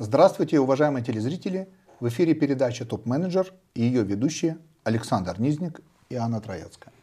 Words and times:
Здравствуйте, 0.00 0.60
уважаемые 0.60 1.02
телезрители! 1.02 1.68
В 1.98 2.06
эфире 2.06 2.32
передача 2.32 2.84
«Топ-менеджер» 2.84 3.52
и 3.74 3.82
ее 3.82 4.04
ведущие 4.04 4.58
Александр 4.84 5.40
Низник 5.40 5.80
и 6.08 6.14
Анна 6.14 6.40
Трояцкая. 6.40 6.94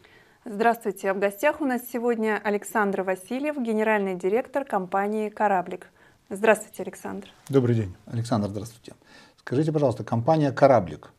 Здравствуйте! 0.46 1.12
В 1.12 1.20
гостях 1.20 1.60
у 1.60 1.66
нас 1.66 1.82
сегодня 1.92 2.40
Александр 2.42 3.02
Васильев, 3.02 3.58
генеральный 3.58 4.16
директор 4.16 4.64
компании 4.64 5.28
«Кораблик». 5.28 5.92
Здравствуйте, 6.30 6.84
Александр. 6.84 7.28
Добрый 7.50 7.76
день. 7.76 7.94
Александр, 8.06 8.48
здравствуйте. 8.48 8.94
Скажите, 9.36 9.74
пожалуйста, 9.74 10.06
компания 10.06 10.54
«Кораблик», 10.54 11.12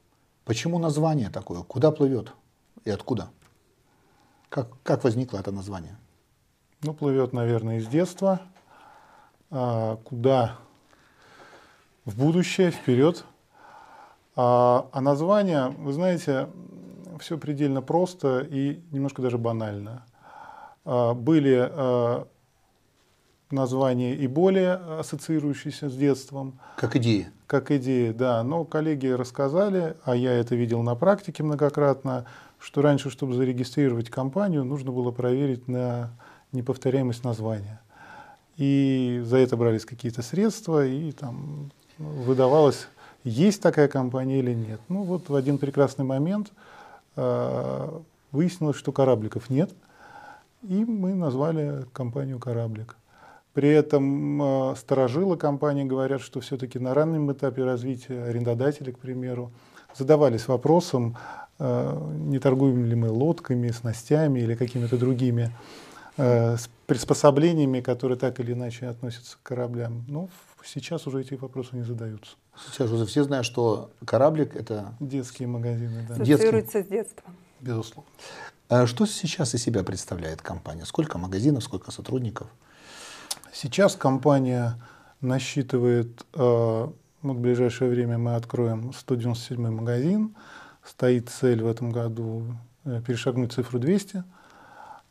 почему 0.46 0.78
название 0.78 1.28
такое? 1.28 1.60
Куда 1.62 1.90
плывет 1.90 2.32
и 2.86 2.90
откуда? 2.90 3.28
Как, 4.48 4.68
как 4.82 5.04
возникло 5.04 5.36
это 5.36 5.52
название? 5.52 5.98
Ну, 6.82 6.94
плывет, 6.94 7.34
наверное, 7.34 7.80
из 7.80 7.86
детства. 7.86 8.40
А, 9.50 9.96
куда? 9.96 10.56
В 12.06 12.16
будущее, 12.16 12.70
вперед. 12.70 13.24
А, 14.36 14.88
а 14.92 15.00
название, 15.00 15.70
вы 15.76 15.92
знаете, 15.92 16.48
все 17.18 17.36
предельно 17.36 17.82
просто 17.82 18.46
и 18.48 18.80
немножко 18.92 19.22
даже 19.22 19.38
банально. 19.38 20.06
А, 20.84 21.14
были 21.14 21.68
а, 21.68 22.28
названия 23.50 24.14
и 24.14 24.28
более 24.28 24.74
ассоциирующиеся 24.74 25.90
с 25.90 25.96
детством. 25.96 26.60
Как 26.76 26.94
идеи. 26.94 27.28
Как 27.48 27.72
идеи, 27.72 28.12
да. 28.12 28.40
Но 28.44 28.64
коллеги 28.64 29.08
рассказали, 29.08 29.96
а 30.04 30.14
я 30.14 30.32
это 30.32 30.54
видел 30.54 30.82
на 30.82 30.94
практике 30.94 31.42
многократно, 31.42 32.26
что 32.60 32.82
раньше, 32.82 33.10
чтобы 33.10 33.34
зарегистрировать 33.34 34.10
компанию, 34.10 34.62
нужно 34.62 34.92
было 34.92 35.10
проверить 35.10 35.66
на 35.66 36.12
неповторяемость 36.52 37.24
названия. 37.24 37.80
И 38.56 39.20
за 39.24 39.38
это 39.38 39.56
брались 39.56 39.84
какие-то 39.84 40.22
средства, 40.22 40.86
и 40.86 41.10
там 41.10 41.72
выдавалось, 41.98 42.88
есть 43.24 43.60
такая 43.60 43.88
компания 43.88 44.38
или 44.38 44.54
нет. 44.54 44.80
Ну 44.88 45.02
вот 45.02 45.28
в 45.28 45.34
один 45.34 45.58
прекрасный 45.58 46.04
момент 46.04 46.52
э, 47.16 47.88
выяснилось, 48.32 48.76
что 48.76 48.92
корабликов 48.92 49.50
нет, 49.50 49.70
и 50.62 50.84
мы 50.84 51.14
назвали 51.14 51.86
компанию 51.92 52.38
«Кораблик». 52.38 52.96
При 53.52 53.70
этом 53.70 54.42
э, 54.42 54.76
сторожилы 54.76 55.36
компании 55.36 55.84
говорят, 55.84 56.20
что 56.20 56.40
все-таки 56.40 56.78
на 56.78 56.92
раннем 56.92 57.32
этапе 57.32 57.64
развития 57.64 58.24
арендодатели, 58.24 58.90
к 58.90 58.98
примеру, 58.98 59.50
задавались 59.94 60.46
вопросом, 60.46 61.16
э, 61.58 62.10
не 62.18 62.38
торгуем 62.38 62.84
ли 62.84 62.94
мы 62.94 63.10
лодками, 63.10 63.70
снастями 63.70 64.40
или 64.40 64.54
какими-то 64.54 64.98
другими 64.98 65.52
э, 66.18 66.56
приспособлениями, 66.86 67.80
которые 67.80 68.18
так 68.18 68.40
или 68.40 68.52
иначе 68.52 68.88
относятся 68.88 69.38
к 69.42 69.48
кораблям. 69.48 70.04
Ну, 70.06 70.28
сейчас 70.66 71.06
уже 71.06 71.20
эти 71.20 71.34
вопросы 71.34 71.76
не 71.76 71.82
задаются. 71.82 72.36
Сейчас 72.72 72.90
уже 72.90 73.06
все 73.06 73.24
знают, 73.24 73.46
что 73.46 73.90
кораблик– 74.04 74.54
это… 74.56 74.94
Детские 75.00 75.48
магазины, 75.48 76.06
да. 76.08 76.14
Ассоциируется 76.14 76.82
с 76.82 76.86
детством. 76.86 77.34
Безусловно. 77.60 78.10
А 78.68 78.86
что 78.86 79.06
сейчас 79.06 79.54
из 79.54 79.62
себя 79.62 79.84
представляет 79.84 80.42
компания? 80.42 80.84
Сколько 80.84 81.18
магазинов, 81.18 81.62
сколько 81.62 81.90
сотрудников? 81.90 82.48
Сейчас 83.52 83.94
компания 83.94 84.82
насчитывает, 85.20 86.26
э, 86.34 86.38
вот 87.22 87.36
в 87.36 87.40
ближайшее 87.40 87.90
время 87.90 88.18
мы 88.18 88.34
откроем 88.34 88.92
197 88.92 89.70
магазин. 89.70 90.34
Стоит 90.84 91.28
цель 91.30 91.62
в 91.62 91.66
этом 91.66 91.90
году 91.90 92.44
э, 92.84 93.00
перешагнуть 93.06 93.52
цифру 93.52 93.78
200. 93.78 94.24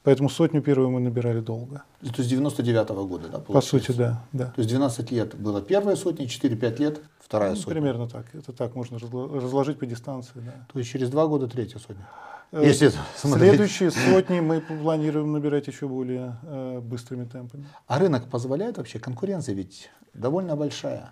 Поэтому 0.03 0.29
сотню 0.29 0.61
первую 0.61 0.89
мы 0.89 0.99
набирали 0.99 1.41
долго. 1.41 1.83
То 2.01 2.19
есть 2.19 2.29
99 2.29 2.89
-го 2.89 3.07
года, 3.07 3.27
да? 3.27 3.39
Получается? 3.39 3.53
По 3.53 3.61
сути, 3.61 3.91
да, 3.97 4.23
да. 4.31 4.45
То 4.45 4.61
есть 4.61 4.69
12 4.69 5.11
лет 5.11 5.35
была 5.35 5.61
первая 5.61 5.95
сотня, 5.95 6.25
4-5 6.25 6.77
лет 6.79 7.01
вторая 7.19 7.51
ну, 7.51 7.55
сотня. 7.57 7.73
Примерно 7.73 8.07
так. 8.07 8.25
Это 8.33 8.53
так 8.53 8.75
можно 8.75 8.99
разложить 8.99 9.79
по 9.79 9.85
дистанции. 9.85 10.31
Да. 10.35 10.53
То 10.71 10.79
есть 10.79 10.91
через 10.91 11.09
два 11.09 11.27
года 11.27 11.47
третья 11.47 11.79
сотня. 11.79 12.07
Э, 12.51 12.63
Если 12.63 12.91
Следующие 13.15 13.91
сотни 13.91 14.39
мы 14.39 14.61
планируем 14.61 15.33
набирать 15.33 15.67
еще 15.67 15.87
более 15.87 16.37
э, 16.43 16.79
быстрыми 16.79 17.25
темпами. 17.25 17.65
А 17.87 17.99
рынок 17.99 18.29
позволяет 18.29 18.77
вообще? 18.77 18.99
Конкуренция 18.99 19.55
ведь 19.55 19.89
довольно 20.13 20.55
большая. 20.55 21.11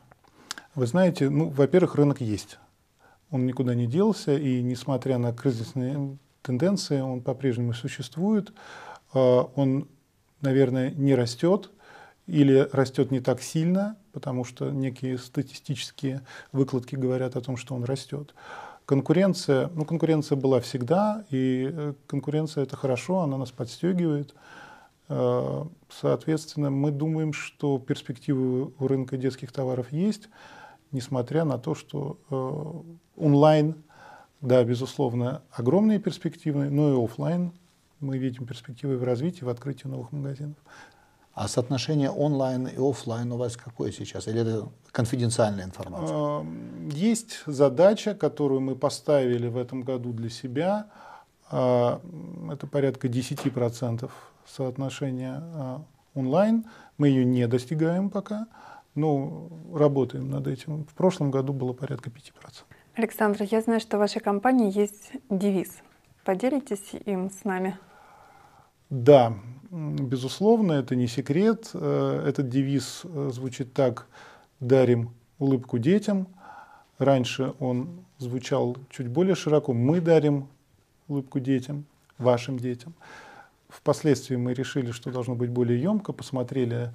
Вы 0.75 0.87
знаете, 0.87 1.29
ну, 1.29 1.49
во-первых, 1.49 1.95
рынок 1.95 2.21
есть 2.21 2.59
он 3.35 3.45
никуда 3.45 3.75
не 3.75 3.85
делся, 3.85 4.35
и 4.35 4.61
несмотря 4.61 5.17
на 5.17 5.33
кризисные 5.33 6.17
тенденции, 6.41 7.01
он 7.01 7.21
по-прежнему 7.21 7.73
существует. 7.73 8.53
А, 9.13 9.49
он, 9.55 9.87
наверное, 10.41 10.91
не 10.91 11.15
растет 11.15 11.71
или 12.27 12.67
растет 12.71 13.11
не 13.11 13.19
так 13.19 13.41
сильно, 13.41 13.97
потому 14.13 14.45
что 14.45 14.71
некие 14.71 15.17
статистические 15.17 16.21
выкладки 16.51 16.95
говорят 16.95 17.35
о 17.35 17.41
том, 17.41 17.57
что 17.57 17.75
он 17.75 17.83
растет. 17.83 18.33
Конкуренция, 18.85 19.69
ну, 19.73 19.83
конкуренция 19.85 20.35
была 20.35 20.59
всегда, 20.59 21.25
и 21.29 21.69
э, 21.71 21.93
конкуренция 22.07 22.63
это 22.63 22.75
хорошо, 22.75 23.19
она 23.19 23.37
нас 23.37 23.51
подстегивает. 23.51 24.33
А, 25.09 25.67
соответственно, 25.89 26.69
мы 26.69 26.91
думаем, 26.91 27.33
что 27.33 27.79
перспективы 27.79 28.71
у 28.79 28.87
рынка 28.87 29.17
детских 29.17 29.51
товаров 29.51 29.91
есть 29.91 30.29
несмотря 30.91 31.45
на 31.45 31.57
то, 31.57 31.75
что 31.75 32.17
э, 32.29 33.21
онлайн, 33.21 33.83
да, 34.41 34.63
безусловно, 34.63 35.41
огромные 35.51 35.99
перспективы, 35.99 36.69
но 36.69 36.93
и 36.93 37.05
офлайн 37.05 37.51
мы 37.99 38.17
видим 38.17 38.45
перспективы 38.45 38.97
в 38.97 39.03
развитии, 39.03 39.43
в 39.43 39.49
открытии 39.49 39.87
новых 39.87 40.11
магазинов. 40.11 40.57
А 41.33 41.49
соотношение 41.49 42.09
онлайн 42.09 42.67
и 42.67 42.77
офлайн 42.77 43.29
у 43.33 43.37
вас 43.37 43.57
какое 43.57 43.91
сейчас? 43.91 44.27
Или 44.27 44.41
это 44.41 44.69
конфиденциальная 44.91 45.65
информация? 45.65 46.15
Эм, 46.15 46.87
есть 46.89 47.43
задача, 47.45 48.15
которую 48.15 48.61
мы 48.61 48.75
поставили 48.75 49.49
в 49.49 49.57
этом 49.57 49.81
году 49.81 50.13
для 50.13 50.29
себя. 50.29 50.87
Э, 51.51 51.99
это 52.51 52.67
порядка 52.67 53.09
10% 53.09 54.09
соотношения 54.47 55.43
э, 55.43 55.79
онлайн. 56.13 56.65
Мы 56.97 57.09
ее 57.09 57.25
не 57.25 57.45
достигаем 57.47 58.09
пока. 58.09 58.47
Ну, 58.95 59.49
работаем 59.73 60.29
над 60.29 60.47
этим. 60.47 60.85
В 60.85 60.93
прошлом 60.93 61.29
году 61.29 61.51
было 61.53 61.73
порядка 61.73 62.09
5%. 62.09 62.63
Александр, 62.95 63.43
я 63.43 63.61
знаю, 63.61 63.81
что 63.81 63.97
в 63.97 63.99
вашей 63.99 64.21
компании 64.21 64.71
есть 64.73 65.11
девиз. 65.29 65.81
Поделитесь 66.23 66.93
им 67.05 67.29
с 67.29 67.43
нами. 67.43 67.77
Да, 68.89 69.33
безусловно, 69.69 70.73
это 70.73 70.95
не 70.95 71.07
секрет. 71.07 71.71
Э, 71.73 72.23
этот 72.25 72.49
девиз 72.49 73.01
э, 73.03 73.29
звучит 73.33 73.73
так 73.73 74.07
«дарим 74.61 75.11
улыбку 75.39 75.77
детям». 75.77 76.27
Раньше 76.97 77.53
он 77.59 78.05
звучал 78.17 78.77
чуть 78.89 79.09
более 79.09 79.35
широко 79.35 79.73
«мы 79.73 79.99
дарим 79.99 80.47
улыбку 81.09 81.41
детям, 81.41 81.83
вашим 82.17 82.57
детям». 82.57 82.93
Впоследствии 83.67 84.37
мы 84.37 84.53
решили, 84.53 84.91
что 84.91 85.11
должно 85.11 85.35
быть 85.35 85.49
более 85.49 85.81
емко, 85.81 86.13
посмотрели 86.13 86.91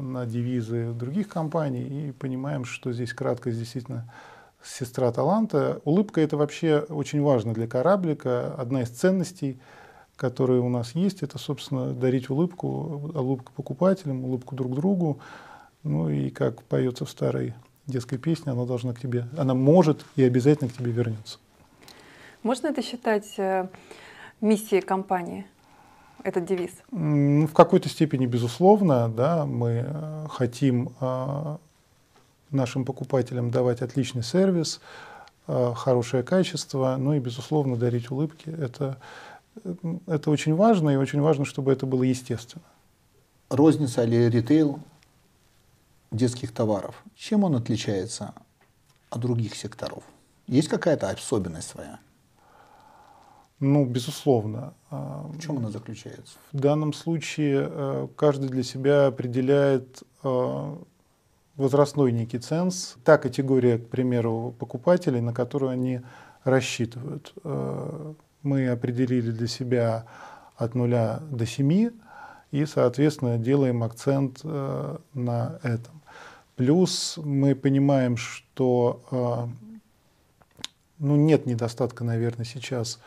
на 0.00 0.26
девизы 0.26 0.92
других 0.92 1.28
компаний 1.28 2.08
и 2.08 2.12
понимаем, 2.12 2.64
что 2.64 2.92
здесь 2.92 3.12
краткость 3.12 3.58
действительно 3.58 4.12
сестра 4.64 5.10
таланта. 5.12 5.80
Улыбка 5.84 6.20
это 6.20 6.36
вообще 6.36 6.84
очень 6.88 7.22
важно 7.22 7.54
для 7.54 7.66
кораблика. 7.66 8.54
Одна 8.54 8.82
из 8.82 8.90
ценностей, 8.90 9.60
которые 10.16 10.60
у 10.60 10.68
нас 10.68 10.94
есть, 10.94 11.22
это, 11.22 11.38
собственно, 11.38 11.92
дарить 11.92 12.30
улыбку, 12.30 12.68
улыбку 13.14 13.52
покупателям, 13.54 14.24
улыбку 14.24 14.54
друг 14.54 14.74
другу. 14.74 15.20
Ну 15.82 16.08
и 16.08 16.30
как 16.30 16.62
поется 16.62 17.04
в 17.04 17.10
старой 17.10 17.54
детской 17.86 18.18
песне, 18.18 18.52
она 18.52 18.64
должна 18.64 18.92
к 18.92 19.00
тебе, 19.00 19.26
она 19.36 19.54
может 19.54 20.04
и 20.16 20.22
обязательно 20.22 20.70
к 20.70 20.74
тебе 20.74 20.92
вернется. 20.92 21.38
Можно 22.42 22.68
это 22.68 22.82
считать 22.82 23.34
э, 23.38 23.68
миссией 24.40 24.80
компании? 24.80 25.46
Этот 26.24 26.44
девиз? 26.44 26.70
В 26.90 27.52
какой-то 27.52 27.88
степени, 27.88 28.26
безусловно, 28.26 29.08
да, 29.08 29.46
мы 29.46 29.84
э, 29.86 30.26
хотим 30.30 30.92
э, 31.00 31.56
нашим 32.50 32.84
покупателям 32.84 33.50
давать 33.50 33.82
отличный 33.82 34.22
сервис, 34.22 34.80
э, 35.46 35.72
хорошее 35.74 36.22
качество, 36.22 36.96
ну 36.98 37.14
и, 37.14 37.18
безусловно, 37.18 37.76
дарить 37.76 38.10
улыбки. 38.10 38.50
Это, 38.50 38.98
это 40.06 40.30
очень 40.30 40.54
важно, 40.54 40.90
и 40.90 40.96
очень 40.96 41.20
важно, 41.20 41.44
чтобы 41.44 41.72
это 41.72 41.86
было 41.86 42.02
естественно. 42.02 42.64
Розница 43.50 44.04
или 44.04 44.28
ритейл 44.30 44.80
детских 46.10 46.52
товаров, 46.52 47.02
чем 47.16 47.44
он 47.44 47.56
отличается 47.56 48.34
от 49.10 49.20
других 49.20 49.54
секторов? 49.54 50.04
Есть 50.46 50.68
какая-то 50.68 51.08
особенность 51.08 51.68
своя? 51.68 51.98
Ну, 53.64 53.84
безусловно. 53.84 54.74
В 54.90 55.38
чем 55.38 55.58
она 55.58 55.70
заключается? 55.70 56.34
В 56.50 56.58
данном 56.58 56.92
случае 56.92 57.68
э, 57.70 58.08
каждый 58.16 58.48
для 58.48 58.64
себя 58.64 59.06
определяет 59.06 60.02
э, 60.24 60.76
возрастной 61.54 62.10
некий 62.10 62.40
ценз, 62.40 62.96
та 63.04 63.18
категория, 63.18 63.78
к 63.78 63.86
примеру, 63.86 64.52
покупателей, 64.58 65.20
на 65.20 65.32
которую 65.32 65.70
они 65.70 66.00
рассчитывают. 66.42 67.32
Э, 67.44 68.14
мы 68.42 68.68
определили 68.68 69.30
для 69.30 69.46
себя 69.46 70.06
от 70.56 70.74
нуля 70.74 71.20
до 71.30 71.46
семи 71.46 71.92
и, 72.50 72.66
соответственно, 72.66 73.38
делаем 73.38 73.84
акцент 73.84 74.42
на 74.42 75.60
этом. 75.62 76.02
Плюс 76.56 77.16
мы 77.16 77.54
понимаем, 77.54 78.16
что 78.16 79.48
ну, 80.98 81.16
нет 81.16 81.46
недостатка, 81.46 82.02
наверное, 82.02 82.44
сейчас 82.44 82.98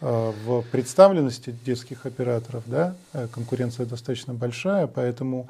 в 0.00 0.62
представленности 0.70 1.54
детских 1.64 2.06
операторов, 2.06 2.62
да, 2.66 2.94
э, 3.12 3.26
конкуренция 3.28 3.86
достаточно 3.86 4.34
большая, 4.34 4.86
поэтому 4.86 5.48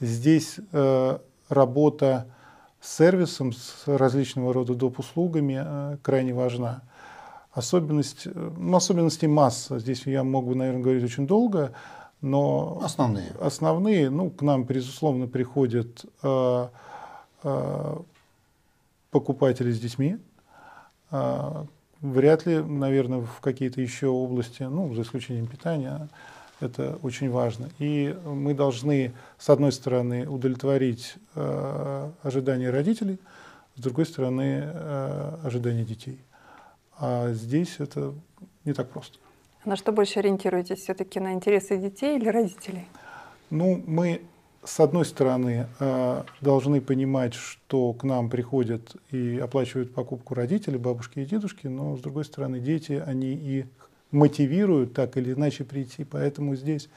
здесь 0.00 0.56
э, 0.72 1.18
работа 1.48 2.26
с 2.80 2.96
сервисом, 2.96 3.52
с 3.52 3.82
различного 3.86 4.54
рода 4.54 4.74
доп. 4.74 4.98
услугами 4.98 5.98
крайне 6.02 6.32
важна. 6.32 6.80
Особенность, 7.52 8.26
ну, 8.34 8.76
особенности 8.76 9.26
масса, 9.26 9.78
здесь 9.80 10.06
я 10.06 10.24
мог 10.24 10.46
бы, 10.46 10.54
наверное, 10.54 10.82
говорить 10.82 11.04
очень 11.04 11.26
долго, 11.26 11.72
но 12.20 12.80
основные, 12.82 13.32
основные 13.40 14.10
ну, 14.10 14.30
к 14.30 14.42
нам, 14.42 14.64
безусловно, 14.64 15.26
приходят 15.26 16.04
э, 16.22 16.68
э, 17.42 17.96
покупатели 19.10 19.72
с 19.72 19.80
детьми, 19.80 20.18
э, 21.10 21.64
Вряд 22.02 22.46
ли, 22.46 22.62
наверное, 22.62 23.20
в 23.20 23.40
какие-то 23.40 23.80
еще 23.80 24.06
области, 24.06 24.62
ну, 24.62 24.94
за 24.94 25.02
исключением 25.02 25.46
питания, 25.46 26.08
это 26.60 26.98
очень 27.02 27.30
важно. 27.30 27.68
И 27.78 28.16
мы 28.24 28.54
должны, 28.54 29.12
с 29.38 29.50
одной 29.50 29.72
стороны, 29.72 30.28
удовлетворить 30.28 31.14
э, 31.34 32.10
ожидания 32.22 32.70
родителей, 32.70 33.18
с 33.76 33.80
другой 33.80 34.06
стороны, 34.06 34.62
э, 34.64 35.36
ожидания 35.44 35.84
детей. 35.84 36.18
А 36.98 37.32
здесь 37.32 37.76
это 37.78 38.14
не 38.64 38.72
так 38.72 38.88
просто. 38.88 39.18
На 39.64 39.76
что 39.76 39.92
больше 39.92 40.20
ориентируетесь? 40.20 40.80
Все-таки 40.80 41.20
на 41.20 41.34
интересы 41.34 41.76
детей 41.76 42.16
или 42.16 42.28
родителей? 42.28 42.86
Ну, 43.50 43.82
мы 43.86 44.22
с 44.62 44.78
одной 44.78 45.06
стороны, 45.06 45.68
э, 45.78 46.22
должны 46.42 46.80
понимать, 46.82 47.32
что 47.32 47.94
к 47.94 48.04
нам 48.04 48.28
приходят 48.28 48.94
и 49.10 49.38
оплачивают 49.38 49.94
покупку 49.94 50.34
родители, 50.34 50.76
бабушки 50.76 51.20
и 51.20 51.24
дедушки, 51.24 51.66
но 51.66 51.96
с 51.96 52.00
другой 52.00 52.26
стороны, 52.26 52.60
дети, 52.60 53.02
они 53.04 53.32
и 53.32 53.64
мотивируют 54.10 54.92
так 54.92 55.16
или 55.16 55.32
иначе 55.32 55.64
прийти. 55.64 56.04
Поэтому 56.04 56.56
здесь 56.56 56.90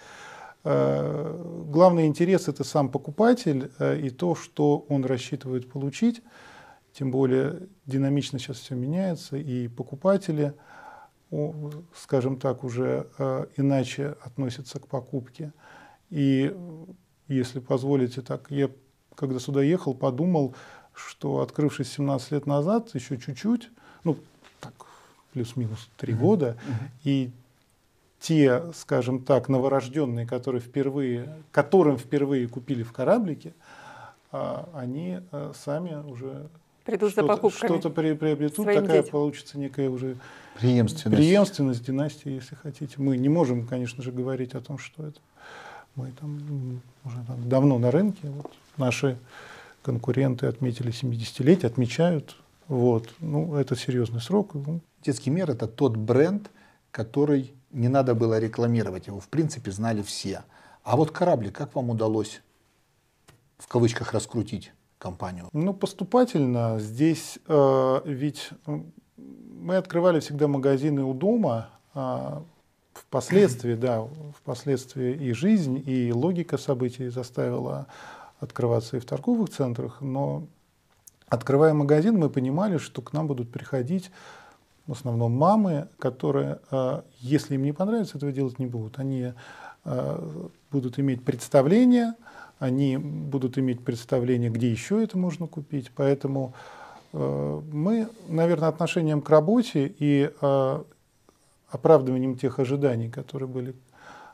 э, 0.65 1.63
главный 1.69 2.07
интерес 2.07 2.49
это 2.49 2.65
сам 2.65 2.89
покупатель 2.89 3.71
э, 3.79 3.97
и 3.97 4.09
то, 4.09 4.35
что 4.35 4.85
он 4.89 5.05
рассчитывает 5.05 5.71
получить. 5.71 6.21
Тем 6.91 7.11
более 7.11 7.67
динамично 7.85 8.39
сейчас 8.39 8.57
все 8.57 8.75
меняется, 8.75 9.37
и 9.37 9.67
покупатели, 9.67 10.53
скажем 11.95 12.37
так, 12.37 12.63
уже 12.63 13.07
иначе 13.57 14.15
относятся 14.21 14.79
к 14.79 14.85
покупке. 14.85 15.53
И 16.11 16.55
если 17.27 17.59
позволите 17.59 18.21
так. 18.21 18.49
Я, 18.49 18.69
когда 19.15 19.39
сюда 19.39 19.61
ехал, 19.61 19.93
подумал, 19.93 20.55
что 20.93 21.41
открывшись 21.41 21.91
17 21.93 22.31
лет 22.31 22.45
назад, 22.45 22.93
еще 22.93 23.17
чуть-чуть, 23.17 23.69
ну, 24.03 24.17
так, 24.59 24.73
плюс-минус 25.33 25.89
три 25.97 26.13
mm-hmm. 26.13 26.17
года, 26.17 26.57
mm-hmm. 26.67 26.87
и 27.03 27.31
те, 28.19 28.71
скажем 28.73 29.21
так, 29.21 29.49
новорожденные, 29.49 30.25
которые 30.25 30.61
впервые, 30.61 31.29
которым 31.51 31.97
впервые 31.97 32.47
купили 32.47 32.83
в 32.83 32.93
кораблике, 32.93 33.53
а, 34.31 34.69
они 34.73 35.19
а, 35.31 35.51
сами 35.53 35.95
уже 36.09 36.47
придут 36.85 37.13
за 37.13 37.23
покупками. 37.23 37.69
Что-то 37.69 37.89
приобретут, 37.89 38.65
такая 38.65 38.81
детям. 38.81 39.11
получится 39.11 39.59
некая 39.59 39.89
уже 39.89 40.17
преемственность. 40.59 41.21
преемственность, 41.21 41.85
династия, 41.85 42.33
если 42.35 42.55
хотите. 42.55 42.95
Мы 42.97 43.17
не 43.17 43.29
можем, 43.29 43.67
конечно 43.67 44.01
же, 44.01 44.11
говорить 44.11 44.53
о 44.53 44.61
том, 44.61 44.77
что 44.77 45.07
это 45.07 45.19
мы 45.95 46.11
там 46.11 46.81
уже 47.05 47.17
там, 47.27 47.49
давно 47.49 47.77
на 47.79 47.91
рынке. 47.91 48.29
Вот 48.29 48.51
наши 48.77 49.17
конкуренты 49.81 50.47
отметили 50.47 50.91
70-летие, 50.91 51.67
отмечают. 51.67 52.35
Вот. 52.67 53.09
Ну, 53.19 53.55
это 53.55 53.75
серьезный 53.75 54.21
срок. 54.21 54.53
Ну. 54.53 54.79
Детский 55.03 55.29
мир– 55.29 55.51
это 55.51 55.67
тот 55.67 55.97
бренд, 55.97 56.49
который 56.91 57.53
не 57.71 57.89
надо 57.89 58.15
было 58.15 58.39
рекламировать. 58.39 59.07
Его, 59.07 59.19
в 59.19 59.27
принципе, 59.27 59.71
знали 59.71 60.01
все. 60.01 60.43
А 60.83 60.95
вот 60.95 61.11
корабли, 61.11 61.49
как 61.49 61.75
вам 61.75 61.89
удалось 61.89 62.41
в 63.57 63.67
кавычках 63.67 64.13
раскрутить 64.13 64.71
компанию? 64.97 65.49
Ну, 65.53 65.73
поступательно. 65.73 66.79
Здесь 66.79 67.39
э, 67.47 68.01
ведь 68.05 68.49
мы 69.17 69.77
открывали 69.77 70.19
всегда 70.19 70.47
магазины 70.47 71.03
у 71.03 71.13
дома, 71.13 71.69
э, 71.93 72.41
Впоследствии, 72.93 73.75
да, 73.75 74.07
впоследствии 74.37 75.13
и 75.13 75.33
жизнь, 75.33 75.81
и 75.85 76.11
логика 76.13 76.57
событий 76.57 77.09
заставила 77.09 77.87
открываться 78.39 78.97
и 78.97 78.99
в 78.99 79.05
торговых 79.05 79.49
центрах, 79.49 80.01
но 80.01 80.43
открывая 81.27 81.73
магазин, 81.73 82.17
мы 82.17 82.29
понимали, 82.29 82.77
что 82.77 83.01
к 83.01 83.13
нам 83.13 83.27
будут 83.27 83.51
приходить 83.51 84.11
в 84.85 84.91
основном 84.91 85.31
мамы, 85.31 85.87
которые, 85.97 86.59
э, 86.69 87.01
если 87.19 87.55
им 87.55 87.63
не 87.63 87.71
понравится, 87.71 88.17
этого 88.17 88.31
делать 88.31 88.59
не 88.59 88.65
будут. 88.65 88.99
Они 88.99 89.33
э, 89.85 90.43
будут 90.71 90.99
иметь 90.99 91.23
представление, 91.23 92.13
они 92.59 92.97
будут 92.97 93.57
иметь 93.57 93.83
представление, 93.83 94.49
где 94.49 94.69
еще 94.69 95.01
это 95.01 95.17
можно 95.17 95.47
купить. 95.47 95.89
Поэтому 95.95 96.53
э, 97.13 97.61
мы, 97.71 98.09
наверное, 98.27 98.69
отношением 98.69 99.21
к 99.21 99.29
работе 99.29 99.93
и 99.97 100.29
оправдыванием 101.73 102.37
тех 102.37 102.59
ожиданий, 102.59 103.09
которые 103.09 103.49
были 103.49 103.75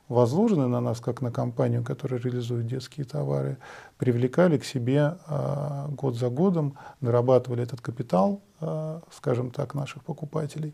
возложены 0.09 0.67
на 0.67 0.81
нас, 0.81 0.99
как 0.99 1.21
на 1.21 1.31
компанию, 1.31 1.83
которая 1.83 2.19
реализует 2.19 2.67
детские 2.67 3.05
товары, 3.05 3.57
привлекали 3.97 4.57
к 4.57 4.65
себе 4.65 5.17
э, 5.27 5.85
год 5.89 6.15
за 6.15 6.29
годом, 6.29 6.77
нарабатывали 6.99 7.63
этот 7.63 7.79
капитал, 7.79 8.41
э, 8.59 8.99
скажем 9.11 9.51
так, 9.51 9.75
наших 9.75 10.03
покупателей. 10.03 10.73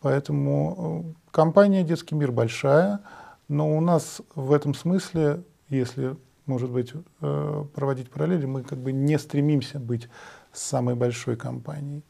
Поэтому 0.00 1.04
э, 1.06 1.30
компания 1.30 1.84
«Детский 1.84 2.16
мир» 2.16 2.32
большая, 2.32 3.00
но 3.48 3.76
у 3.76 3.80
нас 3.80 4.20
в 4.34 4.52
этом 4.52 4.74
смысле, 4.74 5.44
если, 5.68 6.16
может 6.46 6.70
быть, 6.70 6.92
э, 7.20 7.64
проводить 7.74 8.10
параллели, 8.10 8.44
мы 8.44 8.64
как 8.64 8.78
бы 8.78 8.92
не 8.92 9.18
стремимся 9.18 9.78
быть 9.78 10.08
самой 10.52 10.96
большой 10.96 11.36
компанией. 11.36 12.02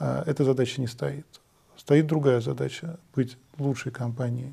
Э, 0.00 0.22
эта 0.26 0.44
задача 0.44 0.80
не 0.80 0.86
стоит. 0.86 1.26
Стоит 1.88 2.06
другая 2.06 2.42
задача– 2.42 2.98
быть 3.14 3.38
лучшей 3.56 3.90
компанией 3.90 4.52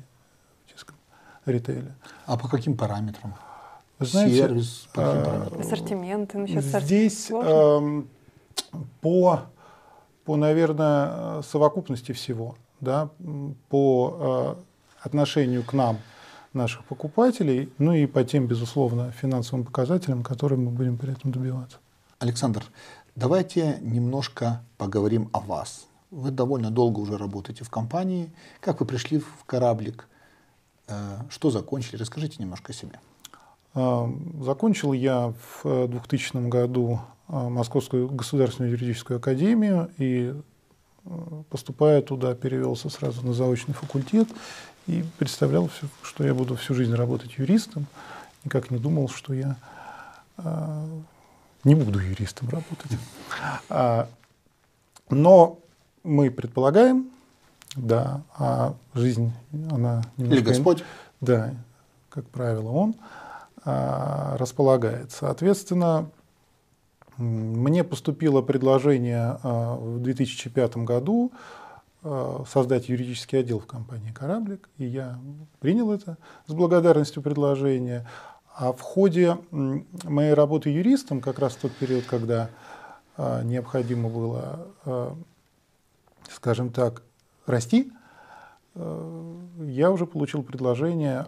в 0.64 0.70
детском 0.70 0.96
ритейле. 1.44 1.94
А 2.24 2.38
по 2.38 2.48
каким 2.48 2.78
параметрам? 2.78 3.34
знаете, 3.98 4.38
Сервис, 4.38 4.88
по 4.94 5.02
каким 5.02 5.20
а, 5.20 5.24
параметрам? 5.24 5.60
Ассортимент. 5.60 6.32
Ну, 6.32 6.46
сейчас 6.46 6.82
здесь 6.84 7.30
э, 7.30 8.02
по, 9.02 9.40
по, 10.24 10.36
наверное, 10.36 11.42
совокупности 11.42 12.12
всего, 12.12 12.56
да, 12.80 13.10
по 13.68 14.56
э, 15.02 15.06
отношению 15.06 15.62
к 15.62 15.74
нам, 15.74 15.98
наших 16.54 16.86
покупателей, 16.86 17.70
ну 17.76 17.92
и 17.92 18.06
по 18.06 18.24
тем, 18.24 18.46
безусловно, 18.46 19.12
финансовым 19.12 19.66
показателям, 19.66 20.22
которые 20.22 20.58
мы 20.58 20.70
будем 20.70 20.96
при 20.96 21.12
этом 21.12 21.32
добиваться. 21.32 21.76
Александр, 22.18 22.64
давайте 23.14 23.76
немножко 23.82 24.62
поговорим 24.78 25.28
о 25.34 25.40
вас. 25.40 25.86
Вы 26.10 26.30
довольно 26.30 26.70
долго 26.70 27.00
уже 27.00 27.16
работаете 27.18 27.64
в 27.64 27.70
компании. 27.70 28.30
Как 28.60 28.80
вы 28.80 28.86
пришли 28.86 29.18
в 29.18 29.44
кораблик? 29.44 30.08
Э, 30.86 31.18
что 31.30 31.50
закончили? 31.50 31.96
Расскажите 31.96 32.36
немножко 32.38 32.72
о 32.72 32.74
себе. 32.74 33.00
А, 33.74 34.10
закончил 34.40 34.92
я 34.92 35.34
в 35.62 35.88
2000 35.88 36.48
году 36.48 37.00
а, 37.28 37.48
Московскую 37.48 38.08
государственную 38.08 38.72
юридическую 38.72 39.18
академию 39.18 39.90
и, 39.98 40.32
э, 41.04 41.42
поступая 41.50 42.00
туда, 42.02 42.34
перевелся 42.34 42.88
сразу 42.88 43.26
на 43.26 43.34
заочный 43.34 43.74
факультет 43.74 44.28
и 44.86 45.04
представлял, 45.18 45.68
что 46.02 46.24
я 46.24 46.34
буду 46.34 46.54
всю 46.56 46.74
жизнь 46.74 46.94
работать 46.94 47.36
юристом. 47.36 47.86
Никак 48.44 48.70
не 48.70 48.78
думал, 48.78 49.08
что 49.08 49.34
я 49.34 49.56
а, 50.38 50.86
не 51.64 51.74
буду 51.74 51.98
юристом 51.98 52.48
работать. 52.48 52.92
Но 55.10 55.58
мы 56.06 56.30
предполагаем, 56.30 57.10
да, 57.74 58.22
а 58.38 58.74
жизнь, 58.94 59.32
она 59.52 60.02
немножко... 60.16 60.40
Или 60.40 60.40
Господь. 60.40 60.84
Да, 61.20 61.52
как 62.08 62.26
правило, 62.28 62.70
Он 62.70 62.94
а, 63.64 64.36
располагает. 64.38 65.10
Соответственно, 65.10 66.08
Мне 67.18 67.82
поступило 67.82 68.42
предложение 68.42 69.38
в 69.42 70.00
2005 70.00 70.76
году 70.78 71.32
создать 72.46 72.88
юридический 72.88 73.40
отдел 73.40 73.58
в 73.58 73.66
компании 73.66 74.12
«Кораблик», 74.12 74.68
и 74.76 74.84
я 74.84 75.18
принял 75.58 75.90
это 75.90 76.18
с 76.46 76.52
благодарностью 76.52 77.22
предложение. 77.22 78.06
А 78.54 78.72
в 78.72 78.80
ходе 78.80 79.38
моей 79.50 80.34
работы 80.34 80.70
юристом, 80.70 81.20
как 81.20 81.38
раз 81.38 81.54
в 81.54 81.60
тот 81.62 81.72
период, 81.72 82.04
когда 82.04 82.50
необходимо 83.18 84.08
было, 84.08 85.16
скажем 86.30 86.70
так, 86.70 87.02
расти, 87.46 87.92
я 88.74 89.90
уже 89.90 90.06
получил 90.06 90.42
предложение 90.42 91.26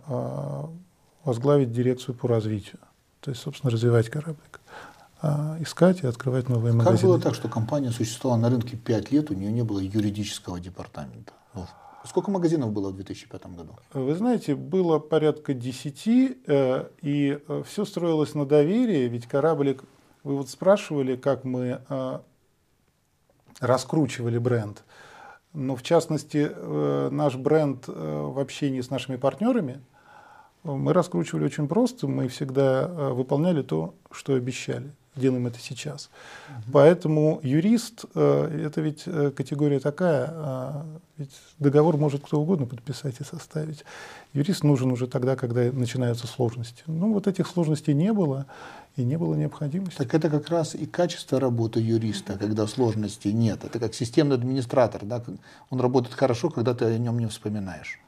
возглавить 1.24 1.72
дирекцию 1.72 2.14
по 2.14 2.28
развитию. 2.28 2.78
То 3.20 3.30
есть, 3.30 3.42
собственно, 3.42 3.70
развивать 3.70 4.08
кораблик. 4.08 4.60
А 5.20 5.56
искать 5.60 6.04
и 6.04 6.06
открывать 6.06 6.48
новые 6.48 6.72
как 6.72 6.84
магазины. 6.84 6.98
Как 6.98 7.08
было 7.08 7.20
так, 7.20 7.34
что 7.34 7.48
компания 7.48 7.90
существовала 7.90 8.38
на 8.38 8.50
рынке 8.50 8.76
5 8.76 9.10
лет, 9.10 9.30
у 9.30 9.34
нее 9.34 9.50
не 9.50 9.62
было 9.62 9.80
юридического 9.80 10.60
департамента? 10.60 11.32
Сколько 12.04 12.30
магазинов 12.30 12.72
было 12.72 12.90
в 12.90 12.94
2005 12.94 13.46
году? 13.56 13.76
Вы 13.92 14.14
знаете, 14.14 14.54
было 14.54 14.98
порядка 14.98 15.52
10, 15.52 16.06
э, 16.46 16.88
и 17.02 17.38
э, 17.46 17.62
все 17.66 17.84
строилось 17.84 18.34
на 18.34 18.46
доверии, 18.46 19.08
ведь 19.08 19.26
кораблик, 19.26 19.82
вы 20.22 20.36
вот 20.36 20.48
спрашивали, 20.48 21.16
как 21.16 21.44
мы 21.44 21.82
э, 21.88 22.18
раскручивали 23.60 24.38
бренд. 24.38 24.84
Но 25.54 25.76
в 25.76 25.82
частности, 25.82 26.50
наш 27.10 27.36
бренд 27.36 27.88
в 27.88 28.38
общении 28.38 28.80
с 28.80 28.90
нашими 28.90 29.16
партнерами– 29.16 29.80
мы 30.64 30.92
раскручивали 30.92 31.44
очень 31.44 31.68
просто, 31.68 32.06
мы 32.06 32.28
всегда 32.28 32.82
э, 32.82 33.12
выполняли 33.12 33.62
то, 33.62 33.94
что 34.10 34.34
обещали. 34.34 34.92
Делаем 35.18 35.46
это 35.46 35.58
сейчас. 35.58 36.10
Угу. 36.48 36.72
Поэтому 36.72 37.40
юрист 37.42 38.04
э, 38.14 38.64
это 38.66 38.80
ведь 38.80 39.02
э, 39.06 39.30
категория 39.34 39.80
такая, 39.80 40.84
ведь 41.16 41.30
договор 41.58 41.96
может 41.96 42.24
кто 42.24 42.40
угодно 42.40 42.66
подписать 42.66 43.20
и 43.20 43.24
составить. 43.24 43.84
Юрист 44.32 44.64
нужен 44.64 44.92
уже 44.92 45.06
тогда, 45.06 45.36
когда 45.36 45.72
начинаются 45.72 46.26
сложности. 46.26 46.82
Ну 46.86 47.12
вот 47.12 47.26
этих 47.26 47.46
сложностей 47.46 47.94
не 47.94 48.12
было 48.12 48.46
и 48.96 49.04
не 49.04 49.16
было 49.16 49.34
необходимости. 49.34 49.96
Так 49.98 50.14
это 50.14 50.28
как 50.28 50.48
раз 50.48 50.74
и 50.74 50.86
качество 50.86 51.38
работы 51.40 51.80
юриста, 51.80 52.36
когда 52.38 52.66
сложностей 52.66 53.32
нет. 53.32 53.64
Это 53.64 53.78
как 53.78 53.94
системный 53.94 54.36
администратор, 54.36 55.04
да? 55.04 55.22
он 55.70 55.80
работает 55.80 56.14
хорошо, 56.14 56.50
когда 56.50 56.74
ты 56.74 56.84
о 56.84 56.98
нем 56.98 57.18
не 57.18 57.26
вспоминаешь. 57.26 58.00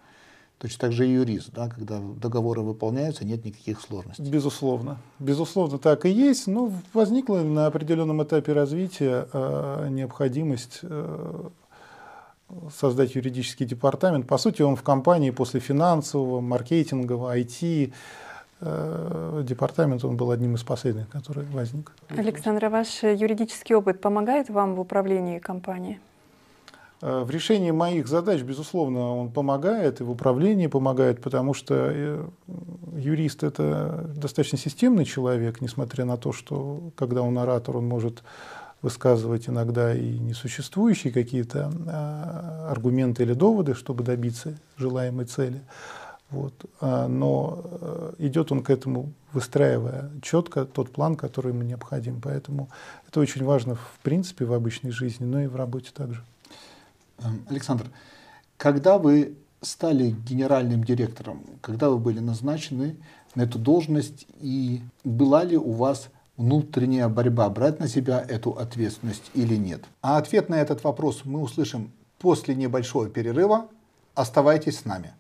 Точно 0.61 0.79
так 0.79 0.93
же 0.93 1.09
и 1.09 1.12
юрист, 1.12 1.52
да, 1.55 1.69
когда 1.71 2.00
договоры 2.00 2.61
выполняются, 2.61 3.25
нет 3.25 3.43
никаких 3.47 3.81
сложностей. 3.81 4.31
Безусловно. 4.31 4.99
Безусловно, 5.19 5.79
так 5.79 6.05
и 6.05 6.11
есть. 6.11 6.47
Но 6.47 6.71
возникла 6.93 7.38
на 7.38 7.64
определенном 7.64 8.23
этапе 8.23 8.52
развития 8.52 9.26
э, 9.33 9.88
необходимость 9.88 10.81
э, 10.83 11.49
создать 12.79 13.14
юридический 13.14 13.64
департамент. 13.64 14.26
По 14.26 14.37
сути, 14.37 14.61
он 14.61 14.76
в 14.76 14.83
компании 14.83 15.31
после 15.31 15.61
финансового, 15.61 16.43
маркетингового, 16.43 17.38
IT, 17.38 17.95
э, 18.61 19.43
департамент, 19.43 20.05
он 20.05 20.19
был 20.19 20.31
одним 20.31 20.57
из 20.57 20.62
последних, 20.62 21.09
который 21.09 21.47
возник. 21.47 21.93
Александр, 22.11 22.67
а 22.67 22.69
ваш 22.69 23.02
юридический 23.02 23.75
опыт 23.75 24.02
помогает 24.02 24.50
вам 24.50 24.75
в 24.75 24.81
управлении 24.81 25.38
компанией? 25.38 26.00
Э, 27.02 27.23
в 27.25 27.30
решении 27.30 27.71
моих 27.71 28.09
задач, 28.09 28.42
безусловно, 28.42 29.16
он 29.16 29.30
помогает, 29.30 30.00
и 30.00 30.04
в 30.04 30.11
управлении 30.11 30.66
помогает, 30.66 31.23
потому 31.23 31.54
что 31.54 31.75
э, 31.75 32.25
юрист– 32.97 33.42
это 33.45 34.11
достаточно 34.14 34.59
системный 34.59 35.04
человек, 35.04 35.61
несмотря 35.61 36.04
на 36.04 36.16
то, 36.16 36.33
что 36.33 36.90
когда 36.97 37.23
он 37.23 37.38
оратор, 37.38 37.78
он 37.78 37.87
может 37.87 38.23
высказывать 38.83 39.49
иногда 39.49 39.95
и 39.95 40.19
несуществующие 40.19 41.12
какие-то 41.12 41.71
а, 41.87 42.69
аргументы 42.71 43.25
или 43.25 43.35
доводы, 43.35 43.75
чтобы 43.75 44.02
добиться 44.04 44.59
желаемой 44.78 45.26
цели. 45.26 45.61
Вот. 46.30 46.54
А, 46.80 47.07
но 47.07 47.62
э, 47.62 48.12
идет 48.21 48.52
он 48.52 48.62
к 48.62 48.71
этому, 48.71 49.12
выстраивая 49.33 50.11
четко 50.23 50.64
тот 50.64 50.90
план, 50.90 51.16
который 51.16 51.52
ему 51.52 51.62
необходим. 51.62 52.21
Поэтому 52.23 52.71
это 53.07 53.21
очень 53.21 53.45
важно 53.45 53.75
в 53.75 53.99
принципе 54.02 54.47
в 54.47 54.54
обычной 54.54 54.92
жизни, 54.92 55.25
но 55.25 55.42
и 55.42 55.47
в 55.47 55.57
работе 55.57 55.90
также. 55.95 56.23
Эм, 57.23 57.47
Александр, 57.49 57.87
когда 58.57 58.99
вы 58.99 59.37
стали 59.61 60.11
генеральным 60.11 60.85
директором, 60.85 61.45
когда 61.61 61.91
вы 61.91 61.99
были 61.99 62.19
назначены 62.19 62.97
на 63.35 63.43
эту 63.43 63.59
должность, 63.59 64.27
и 64.41 64.81
была 65.05 65.45
ли 65.45 65.57
у 65.57 65.73
вас 65.73 66.09
внутренняя 66.37 67.09
борьба 67.09 67.49
брать 67.50 67.79
на 67.79 67.89
себя 67.89 68.25
эту 68.27 68.53
ответственность 68.53 69.31
или 69.35 69.57
нет? 69.57 69.85
А 70.00 70.17
ответ 70.17 70.49
на 70.49 70.55
этот 70.55 70.83
вопрос 70.85 71.23
мы 71.25 71.41
услышим 71.41 71.93
после 72.19 72.55
небольшого 72.55 73.09
перерыва. 73.09 73.69
Оставайтесь 74.15 74.79
с 74.79 74.85
нами. 74.85 75.12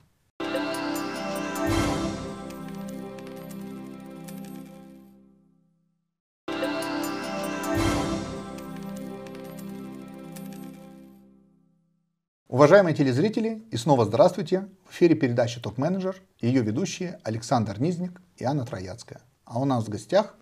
Уважаемые 12.60 12.94
телезрители, 12.94 13.62
и 13.70 13.78
снова 13.78 14.04
здравствуйте. 14.04 14.68
В 14.84 14.92
эфире 14.92 15.14
передачи 15.14 15.58
«Топ-менеджер», 15.62 16.20
ее 16.42 16.60
ведущие 16.60 17.18
Александр 17.22 17.80
Низник 17.80 18.20
и 18.36 18.44
Анна 18.44 18.66
Трояцкая. 18.66 19.22
А 19.46 19.58
у 19.58 19.64
нас 19.64 19.84
в 19.84 19.88
гостях 19.88 20.34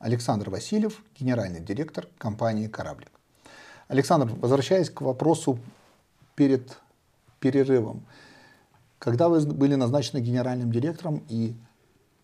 Александр 0.00 0.50
Васильев, 0.50 1.00
генеральный 1.16 1.60
директор 1.60 2.08
компании 2.18 2.66
«Кораблик». 2.66 3.12
Александр, 3.86 4.34
возвращаясь 4.40 4.90
к 4.90 5.00
вопросу 5.00 5.60
перед 6.34 6.76
перерывом. 7.38 8.04
Когда 8.98 9.28
вы 9.28 9.40
были 9.40 9.76
назначены 9.76 10.18
генеральным 10.18 10.72
директором 10.72 11.22
и 11.28 11.54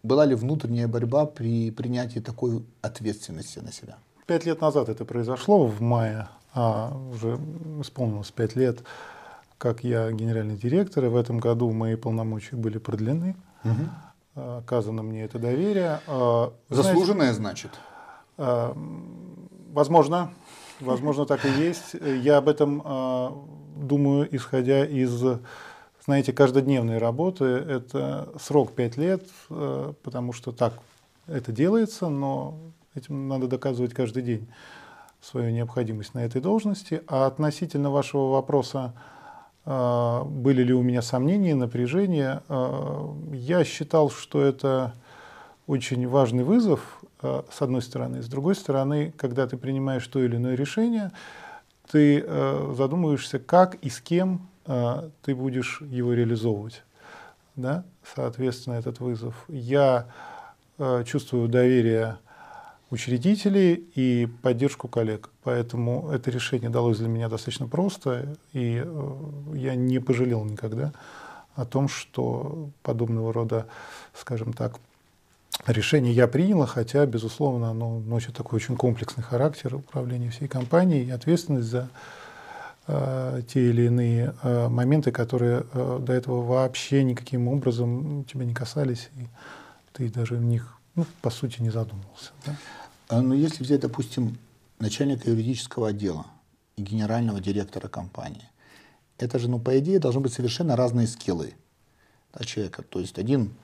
была 0.03 0.25
ли 0.25 0.35
внутренняя 0.35 0.89
борьба 0.89 1.25
при 1.25 1.71
принятии 1.71 2.19
такой 2.19 2.67
ответственности 2.83 3.61
на 3.61 3.71
себя? 3.71 3.97
Пять 4.27 4.45
лет 4.45 4.61
назад 4.61 4.89
это 4.89 5.05
произошло, 5.05 5.69
в 5.69 5.81
мае, 5.81 6.27
а 6.53 6.99
уже 7.13 7.39
исполнилось 7.81 8.33
пять 8.33 8.57
лет 8.57 8.83
как 9.59 9.85
я 9.85 10.11
генеральный 10.13 10.57
директор, 10.57 11.05
и 11.05 11.09
в 11.09 11.17
этом 11.17 11.39
году 11.39 11.71
мои 11.73 11.97
полномочия 11.97 12.57
были 12.57 12.79
продлены. 12.79 13.37
Угу. 13.65 14.43
Оказано 14.59 15.03
мне 15.03 15.25
это 15.25 15.39
доверие. 15.39 16.01
А, 16.07 16.53
Заслуженное, 16.69 17.33
Знаете, 17.33 17.41
значит? 17.41 17.71
А, 18.37 18.77
возможно, 19.73 20.31
возможно 20.81 21.25
так 21.25 21.45
и 21.47 21.49
есть. 21.49 21.95
Я 21.95 22.37
об 22.39 22.49
этом 22.49 22.83
думаю, 23.77 24.29
исходя 24.35 24.85
из, 24.85 25.23
знаете, 26.05 26.33
каждодневной 26.33 26.99
работы. 26.99 27.45
Это 27.45 28.29
срок 28.39 28.73
5 28.73 28.97
лет, 28.99 29.27
потому 29.49 30.33
что 30.33 30.53
так 30.53 30.75
это 31.27 31.51
делается, 31.51 32.09
но 32.09 32.59
этим 32.95 33.29
надо 33.29 33.49
доказывать 33.49 33.95
каждый 33.95 34.23
день 34.23 34.49
свою 35.21 35.51
необходимость 35.51 36.15
на 36.15 36.21
этой 36.25 36.41
должности. 36.41 37.03
А 37.09 37.27
относительно 37.27 37.91
вашего 37.91 38.31
вопроса, 38.31 38.95
были 39.67 40.63
ли 40.63 40.73
у 40.73 40.81
меня 40.81 41.03
сомнения, 41.03 41.57
напряжения. 41.57 42.43
А, 42.49 43.13
я 43.33 43.65
считал, 43.65 44.11
что 44.11 44.41
это 44.43 44.95
очень 45.67 46.07
важный 46.07 46.45
вызов, 46.45 47.03
а, 47.21 47.45
с 47.51 47.61
одной 47.63 47.83
стороны. 47.83 48.23
С 48.23 48.29
другой 48.29 48.55
стороны, 48.55 49.13
когда 49.17 49.49
ты 49.49 49.57
принимаешь 49.57 50.07
то 50.07 50.23
или 50.23 50.37
иное 50.37 50.55
решение, 50.55 51.11
ты 51.91 52.25
задумываешься, 52.75 53.39
как 53.39 53.77
и 53.77 53.91
с 53.91 54.01
кем 54.01 54.49
ты 54.65 55.35
будешь 55.37 55.81
его 55.81 56.13
реализовывать. 56.15 56.83
Да? 57.55 57.85
Соответственно, 58.15 58.75
этот 58.75 58.99
вызов. 58.99 59.45
Я 59.47 60.09
чувствую 61.05 61.49
доверие 61.49 62.19
учредителей 62.91 63.75
и 63.95 64.29
поддержку 64.43 64.89
коллег. 64.89 65.31
Поэтому 65.43 66.11
это 66.11 66.31
решение 66.31 66.71
далось 66.71 66.99
для 66.99 67.09
меня 67.09 67.29
достаточно 67.29 67.67
просто, 67.67 68.37
и 68.53 68.83
э, 68.85 69.15
я 69.55 69.75
не 69.75 69.99
пожалел 69.99 70.45
никогда 70.45 70.93
о 71.55 71.65
том, 71.65 71.89
что 71.89 72.71
подобного 72.83 73.33
рода, 73.33 73.67
скажем 74.15 74.53
так, 74.53 74.79
решение 75.67 76.13
я 76.13 76.29
принял, 76.29 76.65
хотя, 76.67 77.07
безусловно, 77.07 77.71
оно 77.71 77.99
носит 77.99 78.37
такой 78.37 78.59
очень 78.59 78.77
комплексный 78.77 79.25
характер 79.25 79.75
управления 79.75 80.31
всей 80.31 80.49
компанией 80.49 81.07
и 81.07 81.11
ответственность 81.11 81.69
за 81.69 81.89
э, 82.87 83.43
те 83.49 83.71
или 83.71 83.87
иные 83.87 84.35
э, 84.43 84.69
моменты, 84.69 85.11
которые 85.11 85.65
э, 85.73 85.99
до 86.01 86.13
этого 86.13 86.43
вообще 86.43 87.03
никаким 87.03 87.49
образом 87.49 88.25
тебя 88.25 88.45
не 88.45 88.55
касались, 88.55 89.11
и 89.17 89.27
ты 89.93 90.09
даже 90.09 90.37
в 90.37 90.45
них 90.45 90.76
ну, 90.97 91.07
по 91.23 91.31
сути, 91.31 91.63
не 91.63 91.71
задумывался. 91.71 92.33
Да? 92.45 92.57
А, 93.09 93.17
Но 93.21 93.29
ну, 93.29 93.35
если 93.35 93.63
взять, 93.63 93.81
допустим, 93.81 94.39
начальника 94.79 95.31
юридического 95.31 95.89
отдела 95.89 96.27
и 96.77 96.83
генерального 96.83 97.41
директора 97.41 97.89
компании, 97.89 98.49
это 99.19 99.39
же, 99.39 99.49
ну, 99.49 99.59
по 99.61 99.79
идее, 99.79 99.99
должны 99.99 100.21
быть 100.21 100.33
совершенно 100.33 100.77
разные 100.77 101.07
скиллы 101.07 101.55
да, 102.33 102.45
человека. 102.45 102.83
То 102.83 103.01
есть 103.01 103.19
один 103.19 103.55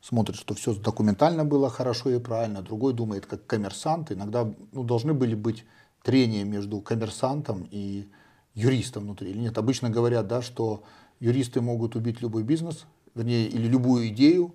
смотрит, 0.00 0.36
что 0.36 0.54
все 0.54 0.74
документально 0.74 1.44
было 1.44 1.70
хорошо 1.70 2.10
и 2.10 2.18
правильно, 2.18 2.62
другой 2.62 2.94
думает 2.94 3.26
как 3.26 3.46
коммерсант. 3.46 4.10
Иногда 4.10 4.52
ну, 4.72 4.82
должны 4.82 5.12
были 5.12 5.34
быть 5.34 5.64
трения 6.02 6.44
между 6.44 6.80
коммерсантом 6.80 7.68
и 7.70 8.08
юристом 8.54 9.04
внутри. 9.04 9.30
Или 9.30 9.38
нет, 9.38 9.58
обычно 9.58 9.90
говорят, 9.90 10.26
да, 10.26 10.42
что 10.42 10.82
юристы 11.20 11.60
могут 11.60 11.96
убить 11.96 12.20
любой 12.20 12.42
бизнес, 12.42 12.86
вернее, 13.14 13.46
или 13.46 13.68
любую 13.68 14.08
идею. 14.08 14.54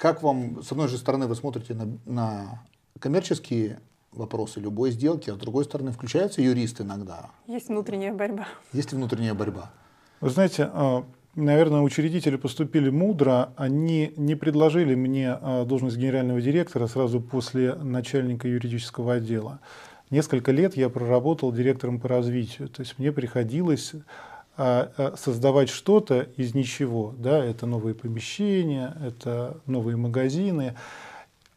Как 0.00 0.22
вам, 0.22 0.62
с 0.62 0.72
одной 0.72 0.88
же 0.88 0.96
стороны, 0.96 1.26
вы 1.26 1.34
смотрите 1.34 1.74
на, 1.74 1.86
на 2.06 2.62
коммерческие 2.98 3.80
вопросы 4.12 4.58
любой 4.58 4.92
сделки, 4.92 5.28
а 5.28 5.34
с 5.34 5.36
другой 5.36 5.64
стороны, 5.64 5.92
включаются 5.92 6.40
юристы 6.40 6.84
иногда? 6.84 7.28
Есть 7.46 7.68
внутренняя 7.68 8.14
борьба. 8.14 8.48
Есть 8.72 8.94
внутренняя 8.94 9.34
борьба? 9.34 9.70
Вы 10.22 10.30
знаете, 10.30 10.70
а, 10.72 11.04
наверное, 11.34 11.82
учредители 11.82 12.36
поступили 12.36 12.88
мудро. 12.88 13.52
Они 13.56 14.14
не 14.16 14.36
предложили 14.36 14.94
мне 14.94 15.32
а, 15.32 15.66
должность 15.66 15.98
генерального 15.98 16.40
директора 16.40 16.86
сразу 16.86 17.20
после 17.20 17.74
начальника 17.74 18.48
юридического 18.48 19.12
отдела. 19.12 19.60
Несколько 20.08 20.50
лет 20.50 20.78
я 20.78 20.88
проработал 20.88 21.52
директором 21.52 22.00
по 22.00 22.08
развитию. 22.08 22.70
То 22.70 22.80
есть 22.80 22.98
мне 22.98 23.12
приходилось 23.12 23.92
а, 24.56 25.14
создавать 25.16 25.68
что-то 25.68 26.28
из 26.36 26.54
ничего. 26.54 27.14
Да? 27.18 27.44
Это 27.44 27.66
новые 27.66 27.94
помещения, 27.94 28.96
это 29.04 29.56
новые 29.66 29.96
магазины. 29.96 30.74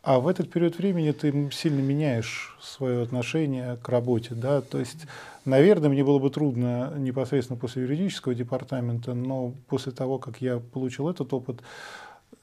А 0.04 0.20
в 0.20 0.28
этот 0.28 0.52
период 0.52 0.78
времени 0.78 1.12
ты 1.12 1.50
сильно 1.52 1.80
меняешь 1.80 2.58
свое 2.62 3.02
отношение 3.02 3.78
к 3.82 3.88
работе. 3.90 4.36
Да? 4.36 4.62
То 4.62 4.80
есть, 4.80 5.08
наверное, 5.46 5.90
мне 5.90 6.04
было 6.04 6.20
бы 6.20 6.30
трудно 6.30 6.94
непосредственно 6.98 7.58
после 7.58 7.84
юридического 7.84 8.36
департамента, 8.36 9.14
но 9.14 9.54
после 9.68 9.94
того, 9.94 10.20
как 10.20 10.42
я 10.42 10.60
получил 10.60 11.10
этот 11.10 11.32
опыт, 11.34 11.62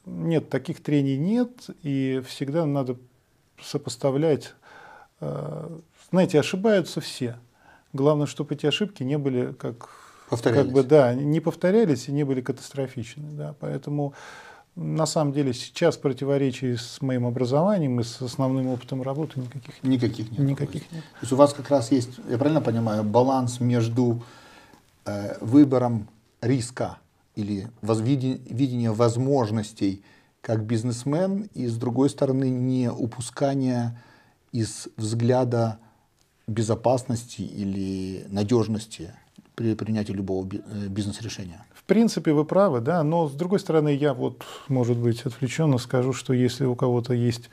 нет, 0.07 0.49
таких 0.49 0.83
трений 0.83 1.19
нет, 1.19 1.69
и 1.83 2.23
всегда 2.27 2.65
надо 2.65 2.97
сопоставлять. 3.63 4.55
Э, 5.21 5.69
знаете, 6.11 6.41
ошибаются 6.41 7.01
все. 7.01 7.37
Главное, 7.93 8.27
чтобы 8.27 8.55
эти 8.55 8.67
ошибки 8.67 9.03
не 9.03 9.19
были 9.19 9.53
как, 9.53 9.89
как 10.31 10.71
бы, 10.71 10.83
да, 10.83 11.15
не 11.15 11.41
повторялись 11.41 12.09
и 12.09 12.13
не 12.13 12.25
были 12.25 12.41
катастрофичны. 12.41 13.31
Да. 13.33 13.55
Поэтому 13.61 14.15
на 14.77 15.07
самом 15.07 15.33
деле 15.33 15.53
сейчас 15.53 15.97
противоречий 15.97 16.77
с 16.77 17.03
моим 17.03 17.27
образованием 17.27 18.01
и 18.01 18.05
с 18.05 18.23
основным 18.23 18.69
опытом 18.69 19.03
работы 19.03 19.41
никаких 19.41 19.83
нет. 19.83 20.03
Никаких 20.03 20.31
нет. 20.31 20.41
Никаких 20.41 20.93
нет. 20.93 21.03
То 21.03 21.21
есть 21.23 21.33
у 21.33 21.37
вас 21.37 21.53
как 21.53 21.69
раз 21.71 21.91
есть, 21.91 22.11
я 22.29 22.39
правильно 22.39 22.61
понимаю, 22.61 23.03
баланс 23.03 23.61
между 23.61 24.23
э, 25.05 25.37
выбором 25.41 26.09
риска 26.41 26.99
или 27.35 27.69
видение 27.83 28.93
возможностей 28.93 30.05
как 30.41 30.65
бизнесмен 30.65 31.51
и 31.55 31.67
с 31.67 31.77
другой 31.77 32.09
стороны 32.09 32.49
не 32.49 32.91
упускание 32.91 34.01
из 34.53 34.89
взгляда 34.97 35.79
безопасности 36.47 37.43
или 37.43 38.25
надежности 38.29 39.13
при 39.61 39.75
принятии 39.75 40.13
любого 40.13 40.49
э, 40.51 40.89
бизнес-решения. 40.89 41.63
В 41.75 41.85
принципе, 41.85 42.33
вы 42.33 42.47
правы, 42.47 42.81
да, 42.81 43.03
но 43.03 43.29
с 43.29 43.33
другой 43.33 43.61
стороны, 43.61 43.95
я 43.95 44.15
вот, 44.15 44.43
может 44.69 44.97
быть, 44.97 45.27
отвлеченно 45.27 45.77
скажу, 45.77 46.15
что 46.15 46.33
если 46.33 46.65
у 46.65 46.75
кого-то 46.75 47.13
есть 47.13 47.51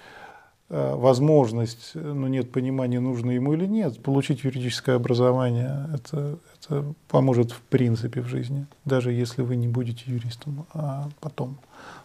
э, 0.69 0.95
возможность, 0.95 1.95
но 1.95 2.29
нет 2.29 2.49
понимания, 2.49 3.01
нужно 3.01 3.31
ему 3.31 3.53
или 3.53 3.65
нет, 3.65 4.01
получить 4.01 4.45
юридическое 4.45 4.95
образование, 4.95 5.89
это, 5.93 6.37
это 6.61 6.93
поможет 7.09 7.51
в 7.51 7.59
принципе 7.59 8.21
в 8.21 8.27
жизни, 8.27 8.67
даже 8.85 9.11
если 9.11 9.41
вы 9.41 9.57
не 9.57 9.67
будете 9.67 10.03
юристом, 10.05 10.65
а 10.73 11.09
потом. 11.19 11.57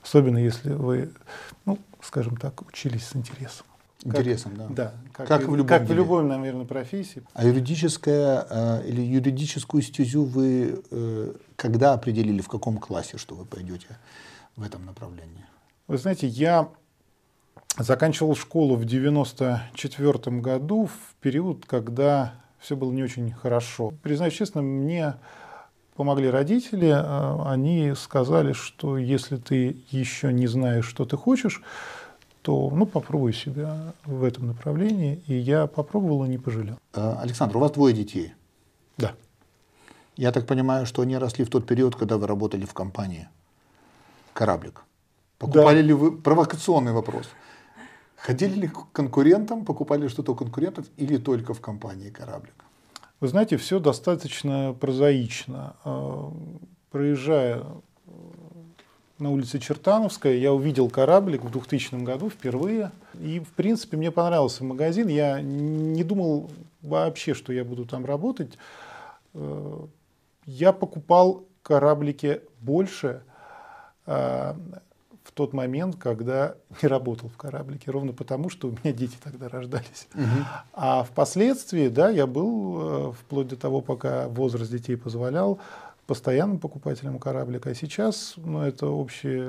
Особенно 0.02 0.38
если 0.38 0.72
вы, 0.72 1.12
ну, 1.64 1.78
скажем 2.00 2.36
так, 2.36 2.60
учились 2.66 3.06
с 3.06 3.14
интересом. 3.14 3.66
Интересом, 4.04 4.56
да. 4.56 4.66
Да, 4.68 4.94
как, 5.12 5.28
как, 5.28 5.42
и, 5.42 5.44
в, 5.44 5.56
любом 5.56 5.68
как 5.68 5.88
в 5.88 5.92
любой, 5.92 6.24
наверное, 6.24 6.64
профессии. 6.64 7.22
А 7.34 7.44
юридическая 7.44 8.46
э, 8.50 8.88
или 8.88 9.00
юридическую 9.00 9.82
стезю 9.82 10.24
вы 10.24 10.82
э, 10.90 11.32
когда 11.56 11.92
определили, 11.92 12.40
в 12.40 12.48
каком 12.48 12.78
классе, 12.78 13.18
что 13.18 13.36
вы 13.36 13.44
пойдете 13.44 13.86
в 14.56 14.64
этом 14.64 14.84
направлении? 14.84 15.46
Вы 15.86 15.98
знаете, 15.98 16.26
я 16.26 16.68
заканчивал 17.78 18.34
школу 18.34 18.74
в 18.74 18.84
94 18.84 20.40
году, 20.40 20.86
в 20.86 21.14
период, 21.20 21.64
когда 21.66 22.34
все 22.58 22.76
было 22.76 22.90
не 22.90 23.04
очень 23.04 23.32
хорошо. 23.32 23.92
Признаюсь 24.02 24.34
честно, 24.34 24.62
мне 24.62 25.14
помогли 25.94 26.30
родители. 26.30 26.88
Э, 26.88 27.48
они 27.48 27.94
сказали, 27.94 28.52
что 28.52 28.98
если 28.98 29.36
ты 29.36 29.76
еще 29.90 30.32
не 30.32 30.48
знаешь, 30.48 30.86
что 30.86 31.04
ты 31.04 31.16
хочешь, 31.16 31.62
то 32.42 32.70
ну, 32.70 32.86
попробуй 32.86 33.32
себя 33.32 33.94
в 34.04 34.24
этом 34.24 34.48
направлении. 34.48 35.22
И 35.26 35.34
я 35.34 35.66
попробовал 35.66 36.24
и 36.24 36.28
не 36.28 36.38
пожалел. 36.38 36.76
Э, 36.92 37.16
Александр, 37.20 37.56
у 37.56 37.60
вас 37.60 37.70
двое 37.70 37.94
детей. 37.94 38.34
Да. 38.98 39.14
Я 40.16 40.32
так 40.32 40.46
понимаю, 40.46 40.84
что 40.86 41.02
они 41.02 41.16
росли 41.16 41.44
в 41.44 41.50
тот 41.50 41.66
период, 41.66 41.96
когда 41.96 42.18
вы 42.18 42.26
работали 42.26 42.64
в 42.64 42.74
компании 42.74 43.28
«Кораблик». 44.32 44.84
Покупали 45.38 45.80
да. 45.80 45.86
ли 45.86 45.92
вы... 45.92 46.12
Провокационный 46.12 46.92
вопрос. 46.92 47.28
Ходили 48.16 48.60
ли 48.60 48.68
к 48.68 48.92
конкурентам, 48.92 49.64
покупали 49.64 50.08
что-то 50.08 50.32
у 50.32 50.34
конкурентов 50.34 50.86
или 50.96 51.16
только 51.16 51.54
в 51.54 51.60
компании 51.60 52.10
«Кораблик»? 52.10 52.64
Вы 53.20 53.28
знаете, 53.28 53.56
все 53.56 53.78
достаточно 53.78 54.74
прозаично. 54.78 55.76
Э, 55.84 56.30
проезжая 56.90 57.64
на 59.22 59.30
улице 59.30 59.58
Чертановская. 59.58 60.34
Я 60.34 60.52
увидел 60.52 60.90
кораблик 60.90 61.44
в 61.44 61.50
2000 61.50 62.02
году 62.02 62.28
впервые. 62.28 62.90
И, 63.20 63.40
в 63.40 63.52
принципе, 63.52 63.96
мне 63.96 64.10
понравился 64.10 64.64
магазин. 64.64 65.08
Я 65.08 65.40
не 65.40 66.02
думал 66.04 66.50
вообще, 66.82 67.34
что 67.34 67.52
я 67.52 67.64
буду 67.64 67.86
там 67.86 68.04
работать. 68.04 68.58
Э, 69.34 69.78
я 70.44 70.72
покупал 70.72 71.44
кораблики 71.62 72.40
больше 72.60 73.22
э, 74.06 74.54
в 75.22 75.32
тот 75.32 75.52
момент, 75.52 75.96
когда 75.96 76.56
не 76.82 76.88
работал 76.88 77.28
в 77.28 77.36
кораблике, 77.36 77.90
ровно 77.90 78.12
потому, 78.12 78.50
что 78.50 78.68
у 78.68 78.70
меня 78.72 78.92
дети 78.92 79.16
тогда 79.22 79.48
рождались. 79.48 80.08
Угу. 80.14 80.24
А 80.74 81.04
впоследствии, 81.04 81.88
да, 81.88 82.10
я 82.10 82.26
был, 82.26 83.10
э, 83.10 83.12
вплоть 83.12 83.48
до 83.48 83.56
того, 83.56 83.80
пока 83.80 84.28
возраст 84.28 84.70
детей 84.70 84.96
позволял, 84.96 85.60
постоянным 86.06 86.58
покупателем 86.58 87.18
кораблика. 87.18 87.70
А 87.70 87.74
сейчас 87.74 88.34
ну, 88.36 88.62
это 88.62 88.86
общий 88.86 89.42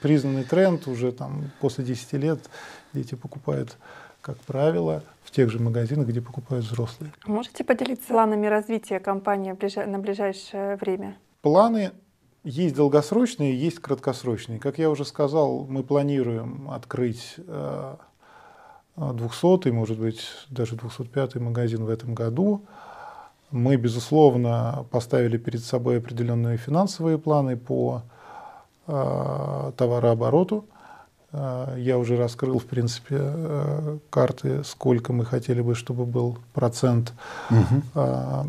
признанный 0.00 0.44
тренд. 0.44 0.86
Уже 0.86 1.12
там 1.12 1.50
после 1.60 1.84
10 1.84 2.12
лет 2.14 2.38
дети 2.92 3.14
покупают, 3.14 3.76
как 4.20 4.38
правило, 4.38 5.02
в 5.24 5.30
тех 5.30 5.50
же 5.50 5.58
магазинах, 5.58 6.08
где 6.08 6.20
покупают 6.20 6.64
взрослые. 6.64 7.12
Можете 7.26 7.64
поделиться 7.64 8.08
планами 8.08 8.46
развития 8.46 9.00
компании 9.00 9.56
на 9.86 9.98
ближайшее 9.98 10.76
время? 10.76 11.16
Планы 11.42 11.92
есть 12.44 12.74
долгосрочные, 12.74 13.58
есть 13.58 13.78
краткосрочные. 13.78 14.58
Как 14.58 14.78
я 14.78 14.90
уже 14.90 15.04
сказал, 15.04 15.66
мы 15.68 15.82
планируем 15.82 16.70
открыть 16.70 17.34
200, 18.96 19.68
э, 19.68 19.72
может 19.72 19.98
быть, 19.98 20.22
даже 20.48 20.76
205 20.76 21.36
магазин 21.36 21.84
в 21.84 21.90
этом 21.90 22.14
году. 22.14 22.64
Мы, 23.50 23.76
безусловно, 23.76 24.84
поставили 24.90 25.38
перед 25.38 25.64
собой 25.64 25.98
определенные 25.98 26.58
финансовые 26.58 27.18
планы 27.18 27.56
по 27.56 28.02
э, 28.86 29.72
товарообороту. 29.76 30.66
Э, 31.32 31.74
я 31.78 31.96
уже 31.96 32.16
раскрыл, 32.16 32.58
в 32.58 32.66
принципе, 32.66 33.16
э, 33.18 33.98
карты, 34.10 34.62
сколько 34.64 35.14
мы 35.14 35.24
хотели 35.24 35.62
бы, 35.62 35.74
чтобы 35.74 36.04
был 36.04 36.38
процент. 36.52 37.14
Угу. 37.50 37.82
Э, 37.94 38.44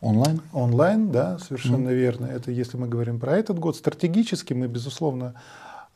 онлайн? 0.00 0.40
Онлайн, 0.54 1.12
да, 1.12 1.38
совершенно 1.38 1.90
угу. 1.90 1.94
верно. 1.94 2.26
Это 2.26 2.50
если 2.50 2.78
мы 2.78 2.88
говорим 2.88 3.20
про 3.20 3.36
этот 3.36 3.58
год. 3.58 3.76
Стратегически 3.76 4.54
мы, 4.54 4.66
безусловно, 4.66 5.34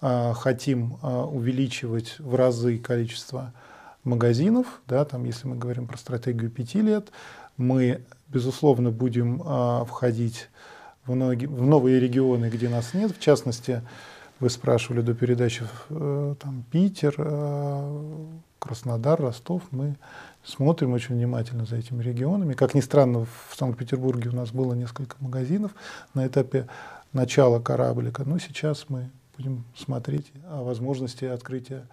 э, 0.02 0.32
хотим 0.34 0.98
э, 1.02 1.08
увеличивать 1.08 2.16
в 2.18 2.34
разы 2.34 2.76
количество 2.76 3.54
магазинов, 4.04 4.66
да, 4.86 5.06
там, 5.06 5.24
если 5.24 5.48
мы 5.48 5.56
говорим 5.56 5.86
про 5.86 5.96
стратегию 5.96 6.50
пяти 6.50 6.82
лет, 6.82 7.08
мы 7.56 8.02
безусловно, 8.28 8.90
будем 8.90 9.42
а, 9.44 9.84
входить 9.84 10.48
в, 11.06 11.14
многие, 11.14 11.46
в 11.46 11.62
новые 11.62 12.00
регионы, 12.00 12.46
где 12.50 12.68
нас 12.68 12.94
нет. 12.94 13.16
В 13.16 13.20
частности, 13.20 13.82
вы 14.40 14.50
спрашивали 14.50 15.00
до 15.00 15.14
передачи 15.14 15.64
э, 15.88 16.34
там, 16.40 16.64
Питер, 16.70 17.14
э, 17.16 18.26
Краснодар, 18.58 19.20
Ростов. 19.20 19.62
Мы 19.70 19.96
смотрим 20.44 20.92
очень 20.92 21.14
внимательно 21.14 21.64
за 21.64 21.76
этими 21.76 22.02
регионами. 22.02 22.54
Как 22.54 22.74
ни 22.74 22.80
странно, 22.80 23.24
в 23.24 23.56
Санкт-Петербурге 23.56 24.30
у 24.30 24.34
нас 24.34 24.50
было 24.50 24.74
несколько 24.74 25.16
магазинов 25.20 25.72
на 26.12 26.26
этапе 26.26 26.66
начала 27.12 27.60
кораблика, 27.60 28.24
но 28.26 28.38
сейчас 28.38 28.86
мы 28.88 29.10
будем 29.36 29.64
смотреть 29.76 30.30
о 30.50 30.62
возможности 30.62 31.24
открытия 31.24 31.86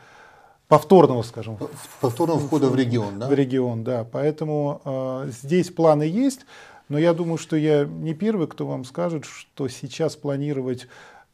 повторного, 0.74 1.22
скажем. 1.22 1.58
Повторного 2.02 2.40
входа 2.40 2.68
в 2.68 2.76
регион, 2.76 3.20
да? 3.20 3.28
В 3.28 3.34
регион, 3.34 3.84
да. 3.84 4.08
Поэтому 4.12 4.82
э, 4.84 5.30
здесь 5.30 5.70
планы 5.70 6.04
есть, 6.04 6.48
но 6.90 6.98
я 6.98 7.14
думаю, 7.14 7.38
что 7.38 7.56
я 7.56 7.86
не 7.86 8.16
первый, 8.16 8.48
кто 8.48 8.66
вам 8.66 8.84
скажет, 8.84 9.26
что 9.26 9.68
сейчас 9.68 10.16
планировать 10.16 10.88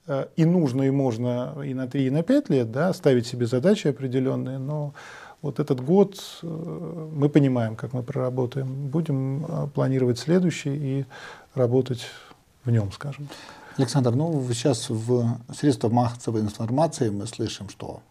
э, 0.08 0.26
и 0.36 0.44
нужно, 0.44 0.84
и 0.84 0.90
можно 0.90 1.56
и 1.64 1.74
на 1.74 1.88
3, 1.88 2.08
и 2.08 2.10
на 2.10 2.22
5 2.22 2.50
лет, 2.50 2.72
да, 2.72 2.94
ставить 2.94 3.28
себе 3.28 3.46
задачи 3.46 3.88
определенные, 3.88 4.58
но 4.58 4.94
вот 5.42 5.62
этот 5.62 5.80
год 5.80 6.20
э, 6.44 7.10
мы 7.16 7.30
понимаем, 7.30 7.78
как 7.78 7.94
мы 7.94 8.04
проработаем. 8.04 8.90
Будем 8.90 9.46
э, 9.46 9.68
планировать 9.74 10.20
следующий 10.20 10.76
и 10.76 11.06
работать 11.56 12.02
в 12.66 12.72
нем, 12.72 12.92
скажем. 12.92 13.30
Александр, 13.78 14.12
ну 14.16 14.46
сейчас 14.52 14.90
в 14.90 15.40
средствах 15.58 15.94
массовой 15.94 16.42
информации 16.42 17.10
мы 17.10 17.26
слышим, 17.26 17.70
что 17.70 18.02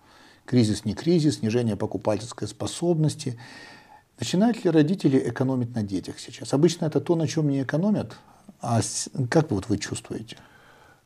кризис 0.49 0.85
не 0.85 0.95
кризис, 0.95 1.37
снижение 1.37 1.77
покупательской 1.77 2.49
способности. 2.49 3.39
Начинают 4.19 4.65
ли 4.65 4.71
родители 4.71 5.29
экономить 5.29 5.75
на 5.75 5.83
детях 5.83 6.19
сейчас? 6.19 6.55
Обычно 6.55 6.87
это 6.87 7.01
то, 7.01 7.15
на 7.17 7.29
чем 7.29 7.49
не 7.49 7.63
экономят. 7.63 8.17
А 8.61 8.81
как 9.31 9.51
вот 9.51 9.69
вы 9.69 9.77
чувствуете? 9.77 10.39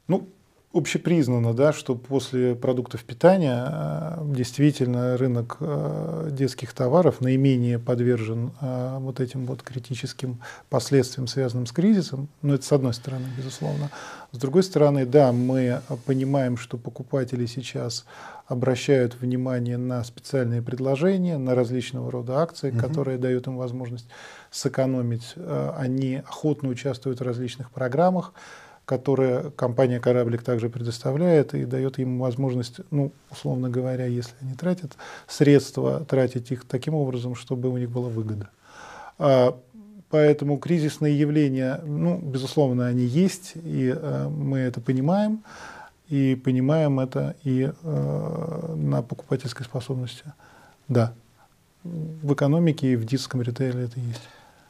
Ну, 0.07 0.29
общепризнано, 0.73 1.53
да, 1.53 1.73
что 1.73 1.95
после 1.95 2.55
продуктов 2.55 3.05
питания 3.05 3.67
э, 3.69 4.23
действительно 4.35 5.17
рынок 5.19 5.59
э, 5.61 6.31
детских 6.33 6.73
товаров 6.73 7.21
наименее 7.21 7.79
подвержен 7.79 8.53
э, 8.61 8.97
вот 8.99 9.21
этим 9.21 9.45
вот 9.45 9.63
критическим 9.63 10.41
последствиям, 10.71 11.27
связанным 11.27 11.67
с 11.67 11.73
кризисом. 11.73 12.29
Ну, 12.41 12.55
это 12.55 12.65
с 12.65 12.73
одной 12.73 12.95
стороны, 12.95 13.27
безусловно. 13.37 13.91
С 14.33 14.39
другой 14.39 14.63
стороны, 14.63 15.05
да, 15.05 15.33
мы 15.33 15.83
понимаем, 16.07 16.57
что 16.57 16.79
покупатели 16.79 17.45
сейчас 17.45 18.07
обращают 18.47 19.15
внимание 19.21 19.77
на 19.77 20.03
специальные 20.05 20.63
предложения, 20.63 21.37
на 21.37 21.55
различного 21.55 22.11
рода 22.11 22.39
акции, 22.39 22.71
угу. 22.71 22.79
которые 22.79 23.19
дают 23.19 23.47
им 23.47 23.57
возможность 23.59 24.09
сэкономить. 24.51 25.35
Они 25.77 26.17
охотно 26.17 26.71
участвуют 26.71 27.21
в 27.21 27.23
различных 27.23 27.71
программах 27.71 28.33
которые 28.85 29.51
компания 29.53 30.01
«Кораблик» 30.01 30.43
также 30.43 30.69
предоставляет 30.69 31.55
и 31.55 31.65
дает 31.65 31.99
им 31.99 32.19
возможность, 32.19 32.81
ну, 32.91 33.13
условно 33.31 33.69
говоря, 33.69 34.07
если 34.07 34.35
они 34.41 34.55
тратят 34.55 34.97
средства, 35.29 36.05
тратить 36.05 36.51
их 36.51 36.65
таким 36.65 36.95
образом, 36.95 37.35
чтобы 37.35 37.69
у 37.69 37.79
них 37.79 37.91
была 37.91 38.09
выгода. 38.09 38.51
А, 39.19 39.59
поэтому 40.11 40.59
кризисные 40.59 41.19
явления, 41.19 41.81
ну, 41.85 42.19
безусловно, 42.19 42.87
они 42.87 43.05
есть, 43.05 43.53
и 43.55 43.95
а, 43.95 44.29
мы 44.29 44.59
это 44.59 44.81
понимаем, 44.81 45.45
и 46.09 46.35
понимаем 46.35 46.99
это 46.99 47.37
и 47.45 47.71
а, 47.85 48.75
на 48.75 49.03
покупательской 49.03 49.65
способности. 49.65 50.25
Да, 50.89 51.15
в 51.85 52.35
экономике 52.35 52.93
и 52.93 52.97
в 52.97 53.05
детском 53.05 53.43
ритейле 53.43 53.85
это 53.85 54.01
есть. 54.01 54.23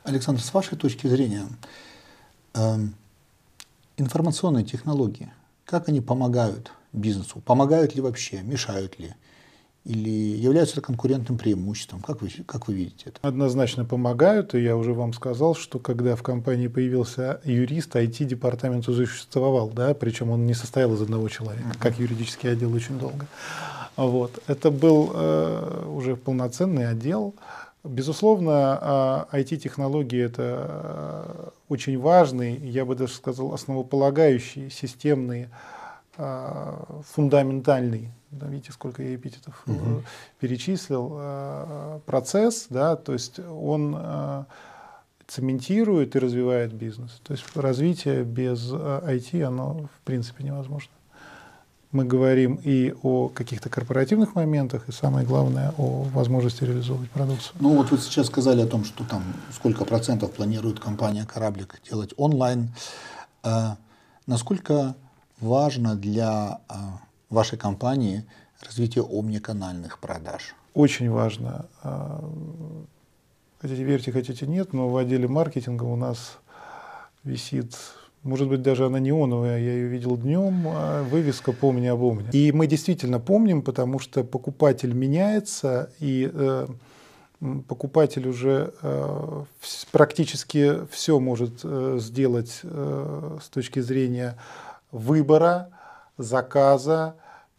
Александр, 0.05 0.41
с 0.41 0.53
вашей 0.53 0.77
точки 0.77 1.07
зрения, 1.07 1.47
эм, 2.55 2.95
информационные 3.97 4.65
технологии, 4.65 5.33
как 5.65 5.89
они 5.89 6.01
помогают 6.01 6.73
бизнесу? 6.93 7.41
Помогают 7.45 7.95
ли 7.95 8.01
вообще? 8.01 8.43
Мешают 8.43 8.99
ли? 8.99 9.15
Или 9.85 10.11
являются 10.11 10.75
это 10.75 10.83
конкурентным 10.83 11.39
преимуществом? 11.39 12.01
Как 12.03 12.23
вы, 12.23 12.31
как 12.47 12.69
вы 12.69 12.75
видите 12.75 13.07
это? 13.07 13.19
Однозначно 13.23 13.85
помогают. 13.85 14.55
И 14.55 14.63
я 14.63 14.77
уже 14.77 14.93
вам 14.93 15.13
сказал, 15.13 15.57
что 15.57 15.81
когда 15.81 16.15
в 16.15 16.23
компании 16.23 16.69
появился 16.69 17.41
юрист, 17.45 17.97
IT-департамент 17.97 18.89
уже 18.89 19.07
существовал. 19.07 19.71
Да? 19.71 19.93
Причем 19.95 20.31
он 20.31 20.47
не 20.47 20.55
состоял 20.55 20.95
из 20.95 21.03
одного 21.03 21.29
человека, 21.29 21.71
uh-huh. 21.71 21.79
как 21.81 21.99
юридический 21.99 22.53
отдел 22.53 22.73
очень 22.73 22.97
долго. 22.99 23.27
Вот. 23.97 24.41
Это 24.47 24.71
был 24.71 25.11
э, 25.15 25.85
уже 25.89 26.15
полноценный 26.15 26.89
отдел. 26.89 27.35
Безусловно, 27.83 29.27
IT-технологии– 29.33 30.21
это 30.25 30.43
э, 30.49 31.49
очень 31.73 31.99
важный, 31.99 32.57
я 32.57 32.85
бы 32.85 32.95
даже 32.95 33.15
сказал, 33.15 33.53
основополагающий, 33.53 34.71
системный, 34.71 35.49
э, 36.19 36.85
фундаментальный, 37.15 38.11
да, 38.31 38.47
видите, 38.47 38.73
сколько 38.73 39.03
я 39.03 39.15
эпитетов 39.15 39.63
угу. 39.67 40.03
перечислил, 40.41 42.01
процесс, 42.07 42.67
да, 42.71 42.97
то 42.97 43.13
есть 43.13 43.39
он 43.41 44.47
цементирует 45.27 46.17
и 46.17 46.19
развивает 46.19 46.73
бизнес. 46.73 47.21
То 47.23 47.33
есть 47.33 47.45
развитие 47.57 48.25
без 48.25 48.73
IT, 48.73 49.43
оно 49.43 49.89
в 49.95 50.01
принципе 50.05 50.45
невозможно 50.45 50.93
мы 51.93 52.05
говорим 52.05 52.59
и 52.65 52.95
о 53.03 53.29
каких-то 53.29 53.69
корпоративных 53.69 54.35
моментах, 54.35 54.89
и 54.89 54.93
самое 54.93 55.27
главное, 55.27 55.75
о 55.77 56.05
возможности 56.15 56.65
реализовывать 56.65 57.11
продукцию. 57.11 57.55
Ну 57.61 57.77
вот 57.77 57.91
вы 57.91 57.99
сейчас 57.99 58.27
сказали 58.27 58.63
о 58.63 58.67
том, 58.67 58.85
что 58.85 59.05
там 59.05 59.23
сколько 59.55 59.85
процентов 59.85 60.33
планирует 60.33 60.81
компания 60.81 61.27
«Кораблик» 61.27 61.81
делать 61.89 62.15
онлайн. 62.17 62.71
А, 63.43 63.77
насколько 64.27 64.97
важно 65.39 65.95
для 65.95 66.61
а, 66.69 67.01
вашей 67.29 67.59
компании 67.59 68.25
развитие 68.65 69.05
омниканальных 69.05 69.99
продаж? 69.99 70.55
Очень 70.73 71.11
важно. 71.11 71.67
А, 71.83 72.25
хотите 73.61 73.85
верьте, 73.85 74.13
хотите 74.13 74.47
нет, 74.47 74.73
но 74.73 74.89
в 74.89 74.97
отделе 74.97 75.29
маркетинга 75.29 75.85
у 75.85 75.97
нас 75.97 76.39
висит 77.23 77.77
может 78.23 78.49
быть, 78.49 78.63
даже 78.63 78.87
она 78.87 79.01
неоновая, 79.01 79.59
я 79.59 79.73
ее 79.73 79.89
видел 79.89 80.17
днем, 80.17 80.65
а 80.69 81.03
вывеска 81.03 81.53
«Помни 81.53 81.87
об 81.87 82.03
Омне». 82.03 82.29
И 82.33 82.53
мы 82.53 82.67
действительно 82.67 83.19
помним, 83.19 83.63
потому 83.63 83.99
что 83.99 84.23
покупатель 84.23 84.93
меняется, 84.93 85.91
и 85.99 86.31
э, 86.33 86.67
покупатель 87.67 88.29
уже 88.29 88.75
э, 88.81 89.45
практически 89.91 90.87
все 90.91 91.19
может 91.19 91.61
э, 91.65 91.99
сделать 92.01 92.61
э, 92.63 93.39
с 93.43 93.49
точки 93.49 93.81
зрения 93.81 94.37
выбора, 94.93 95.71
заказа 96.17 97.17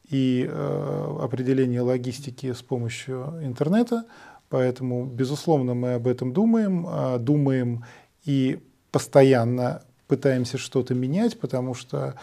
и 0.10 0.48
э, 0.50 1.18
определения 1.22 1.82
логистики 1.82 2.54
с 2.54 2.62
помощью 2.62 3.40
интернета. 3.44 4.06
Поэтому, 4.48 5.06
безусловно, 5.06 5.74
мы 5.74 5.96
об 5.96 6.08
этом 6.08 6.32
думаем, 6.32 6.88
э, 6.88 7.18
думаем 7.20 7.84
и 8.24 8.60
постоянно 8.92 9.82
пытаемся 10.08 10.58
что-то 10.58 10.94
менять, 10.94 11.40
потому 11.40 11.74
что 11.74 12.16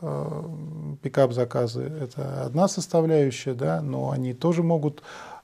э, 0.00 0.42
пикап-заказы– 1.02 1.82
это 2.00 2.44
одна 2.44 2.68
составляющая, 2.68 3.54
да, 3.54 3.80
но 3.80 4.10
они 4.10 4.34
тоже 4.34 4.62
могут 4.62 5.02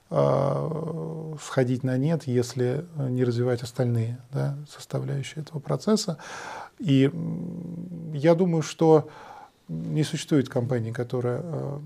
э, 0.09 1.35
сходить 1.41 1.83
на 1.83 1.97
нет, 1.97 2.23
если 2.27 2.85
не 2.97 3.23
развивать 3.23 3.63
остальные 3.63 4.19
да, 4.31 4.57
составляющие 4.69 5.43
этого 5.43 5.59
процесса. 5.59 6.17
И 6.79 7.11
я 8.13 8.35
думаю, 8.35 8.61
что 8.61 9.09
не 9.67 10.03
существует 10.03 10.49
компании, 10.49 10.91
которая 10.91 11.41
э, 11.43 11.79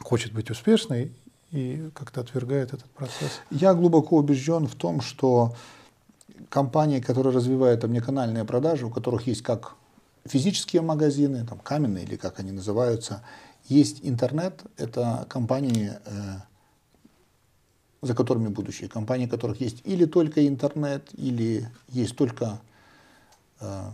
хочет 0.00 0.32
быть 0.32 0.50
успешной 0.50 1.12
и 1.50 1.90
как-то 1.94 2.20
отвергает 2.20 2.74
этот 2.74 2.90
процесс. 2.90 3.40
Я 3.50 3.74
глубоко 3.74 4.16
убежден 4.16 4.66
в 4.66 4.74
том, 4.74 5.00
что 5.00 5.54
компании, 6.48 7.00
которые 7.00 7.34
развивают 7.34 7.84
омниканальные 7.84 8.44
продажи, 8.44 8.86
у 8.86 8.90
которых 8.90 9.26
есть 9.26 9.42
как 9.42 9.74
физические 10.26 10.82
магазины, 10.82 11.46
там 11.46 11.58
каменные 11.58 12.04
или 12.04 12.16
как 12.16 12.40
они 12.40 12.52
называются, 12.52 13.22
есть 13.68 14.00
интернет, 14.02 14.62
это 14.76 15.26
компании, 15.28 15.92
э, 16.04 16.36
за 18.02 18.14
которыми 18.14 18.48
будущее, 18.48 18.88
компании, 18.88 19.26
у 19.26 19.30
которых 19.30 19.60
есть 19.60 19.80
или 19.84 20.04
только 20.04 20.46
интернет, 20.46 21.08
или 21.14 21.68
есть 21.88 22.16
только 22.16 22.60
э, 23.60 23.90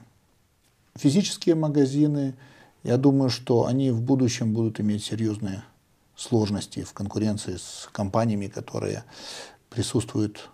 физические 0.97 1.55
магазины. 1.55 2.35
Я 2.83 2.97
думаю, 2.97 3.31
что 3.31 3.66
они 3.66 3.90
в 3.90 4.01
будущем 4.01 4.55
будут 4.55 4.81
иметь 4.81 5.05
серьезные 5.05 5.62
сложности 6.16 6.83
в 6.83 6.93
конкуренции 6.93 7.57
с 7.57 7.88
компаниями, 7.93 8.49
которые 8.49 9.05
присутствуют 9.69 10.51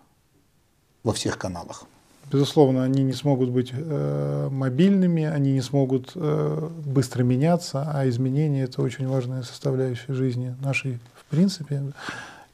во 1.07 1.13
всех 1.13 1.37
каналах. 1.37 1.85
Безусловно, 2.29 2.83
они 2.83 3.01
не 3.03 3.13
смогут 3.13 3.49
быть 3.49 3.71
э, 3.71 4.49
мобильными, 4.51 5.23
они 5.23 5.53
не 5.53 5.61
смогут 5.61 6.11
э, 6.15 6.69
быстро 6.85 7.23
меняться, 7.23 7.89
а 7.89 8.09
изменения 8.09 8.63
это 8.63 8.81
очень 8.81 9.07
важная 9.07 9.43
составляющая 9.43 10.13
жизни 10.13 10.53
нашей 10.61 10.99
в 11.15 11.23
принципе. 11.29 11.93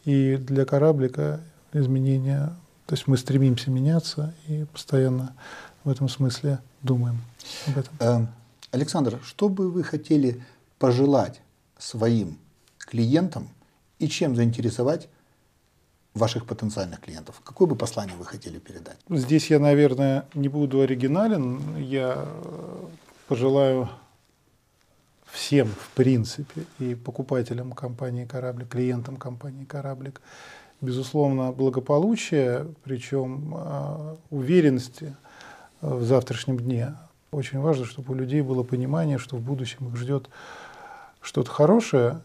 И 0.05 0.37
для 0.37 0.65
кораблика 0.65 1.39
изменения, 1.73 2.53
то 2.85 2.93
есть 2.93 3.07
мы 3.07 3.17
стремимся 3.17 3.71
меняться 3.71 4.35
и 4.47 4.65
постоянно 4.71 5.33
в 5.83 5.89
этом 5.89 6.07
смысле 6.07 6.59
думаем 6.83 7.19
об 7.65 7.79
этом. 7.79 7.93
Э, 7.99 8.27
Александр, 8.69 9.19
что 9.23 9.49
бы 9.49 9.71
вы 9.71 9.83
хотели 9.83 10.43
пожелать 10.77 11.41
своим 11.79 12.37
клиентам 12.77 13.49
и 13.97 14.07
чем 14.07 14.35
заинтересовать 14.35 15.09
ваших 16.13 16.45
потенциальных 16.45 17.01
клиентов? 17.01 17.41
Какое 17.43 17.67
бы 17.67 17.75
послание 17.75 18.15
вы 18.15 18.25
хотели 18.25 18.59
передать? 18.59 18.97
Здесь 19.09 19.49
я, 19.49 19.59
наверное, 19.59 20.25
не 20.33 20.49
буду 20.49 20.81
оригинален. 20.81 21.77
Я 21.77 22.25
пожелаю 23.27 23.89
всем, 25.33 25.67
в 25.67 25.89
принципе, 25.95 26.63
и 26.79 26.93
покупателям 26.93 27.71
компании 27.71 28.25
«Кораблик», 28.25 28.69
клиентам 28.69 29.17
компании 29.17 29.65
«Кораблик», 29.65 30.21
безусловно, 30.79 31.51
благополучия, 31.51 32.67
причем 32.83 33.53
а, 33.55 34.17
уверенности 34.29 35.15
в 35.81 36.03
завтрашнем 36.03 36.59
дне. 36.59 36.95
Очень 37.31 37.59
важно, 37.59 37.85
чтобы 37.85 38.13
у 38.13 38.15
людей 38.15 38.41
было 38.41 38.63
понимание, 38.63 39.17
что 39.17 39.37
в 39.37 39.41
будущем 39.41 39.87
их 39.87 39.95
ждет 39.95 40.29
что-то 41.19 41.49
хорошее, 41.49 42.21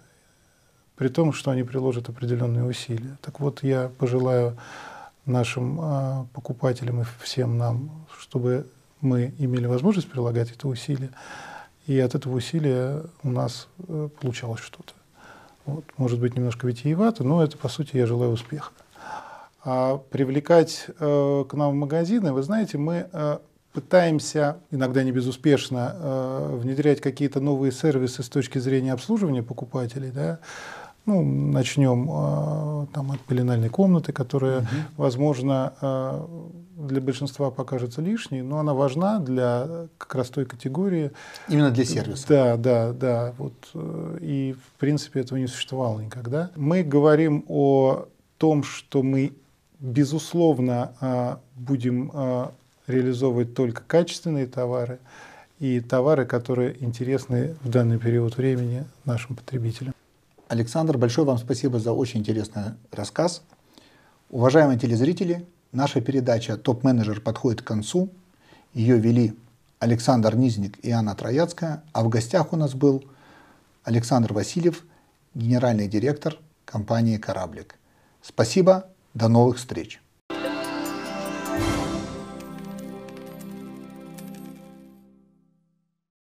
при 0.98 1.08
том, 1.08 1.32
что 1.32 1.52
они 1.52 1.62
приложат 1.62 2.08
определенные 2.08 2.64
усилия. 2.64 3.16
Так 3.22 3.38
вот, 3.38 3.62
я 3.62 3.88
пожелаю 3.98 4.58
нашим 5.26 5.80
э, 5.80 6.24
покупателям 6.34 7.02
и 7.02 7.04
всем 7.22 7.56
нам, 7.56 8.04
чтобы 8.18 8.66
мы 9.00 9.32
имели 9.38 9.66
возможность 9.66 10.10
прилагать 10.10 10.50
это 10.50 10.66
усилие, 10.66 11.10
и 11.86 11.98
от 12.00 12.16
этого 12.16 12.34
усилия 12.34 13.04
у 13.22 13.30
нас 13.30 13.68
э, 13.86 14.08
получалось 14.20 14.60
что-то. 14.60 14.92
Вот. 15.66 15.84
Может 15.98 16.18
быть, 16.18 16.34
немножко 16.34 16.66
витиевато, 16.66 17.22
но 17.22 17.44
это, 17.44 17.56
по 17.56 17.68
сути, 17.68 17.96
я 17.96 18.06
желаю 18.06 18.32
успеха. 18.32 18.72
А 19.64 19.98
привлекать 19.98 20.86
э, 20.98 21.44
к 21.48 21.54
нам 21.54 21.70
в 21.70 21.74
магазины, 21.74 22.32
вы 22.32 22.42
знаете, 22.42 22.76
мы 22.76 23.08
э, 23.12 23.38
пытаемся, 23.72 24.56
иногда 24.72 25.04
не 25.04 25.12
безуспешно, 25.12 26.48
внедрять 26.56 27.00
какие-то 27.00 27.38
новые 27.38 27.70
сервисы 27.70 28.24
с 28.24 28.28
точки 28.28 28.58
зрения 28.58 28.92
обслуживания 28.92 29.44
покупателей. 29.44 30.10
Да? 30.10 30.40
Ну, 31.08 31.22
начнем 31.24 32.06
э, 32.10 32.86
там, 32.92 33.12
от 33.12 33.20
пеленальной 33.20 33.70
комнаты, 33.70 34.12
которая, 34.12 34.58
угу. 34.58 34.66
возможно, 34.98 35.72
э, 35.80 36.26
для 36.76 37.00
большинства 37.00 37.50
покажется 37.50 38.02
лишней, 38.02 38.42
но 38.42 38.58
она 38.58 38.74
важна 38.74 39.18
для 39.18 39.88
как 39.96 40.14
раз 40.16 40.28
той 40.28 40.44
категории. 40.44 41.12
Именно 41.48 41.70
для 41.70 41.86
сервиса. 41.86 42.26
Да, 42.28 42.56
да, 42.58 42.92
да. 42.92 43.34
Вот, 43.38 43.54
э, 43.72 44.18
и, 44.20 44.54
в 44.62 44.78
принципе, 44.78 45.20
этого 45.20 45.38
не 45.38 45.46
существовало 45.46 45.98
никогда. 46.00 46.50
Мы 46.56 46.82
говорим 46.82 47.42
о 47.48 48.04
том, 48.36 48.62
что 48.62 49.02
мы, 49.02 49.32
безусловно, 49.80 50.92
э, 51.00 51.36
будем 51.56 52.12
реализовывать 52.86 53.54
только 53.54 53.82
качественные 53.86 54.46
товары 54.46 54.98
и 55.58 55.80
товары, 55.80 56.26
которые 56.26 56.76
интересны 56.84 57.56
в 57.62 57.70
данный 57.70 57.98
период 57.98 58.36
времени 58.36 58.84
нашим 59.06 59.36
потребителям. 59.36 59.94
Александр, 60.48 60.96
большое 60.96 61.26
вам 61.26 61.36
спасибо 61.36 61.78
за 61.78 61.92
очень 61.92 62.20
интересный 62.20 62.74
рассказ. 62.90 63.42
Уважаемые 64.30 64.78
телезрители, 64.78 65.46
наша 65.72 66.00
передача 66.00 66.56
«Топ-менеджер» 66.56 67.20
подходит 67.20 67.60
к 67.60 67.66
концу. 67.66 68.08
Ее 68.72 68.98
вели 68.98 69.36
Александр 69.78 70.36
Низник 70.36 70.78
и 70.82 70.90
Анна 70.90 71.14
Трояцкая, 71.14 71.82
а 71.92 72.02
в 72.02 72.08
гостях 72.08 72.54
у 72.54 72.56
нас 72.56 72.74
был 72.74 73.04
Александр 73.84 74.32
Васильев, 74.32 74.84
генеральный 75.34 75.86
директор 75.86 76.38
компании 76.64 77.18
«Кораблик». 77.18 77.74
Спасибо, 78.22 78.86
до 79.12 79.28
новых 79.28 79.58
встреч! 79.58 80.00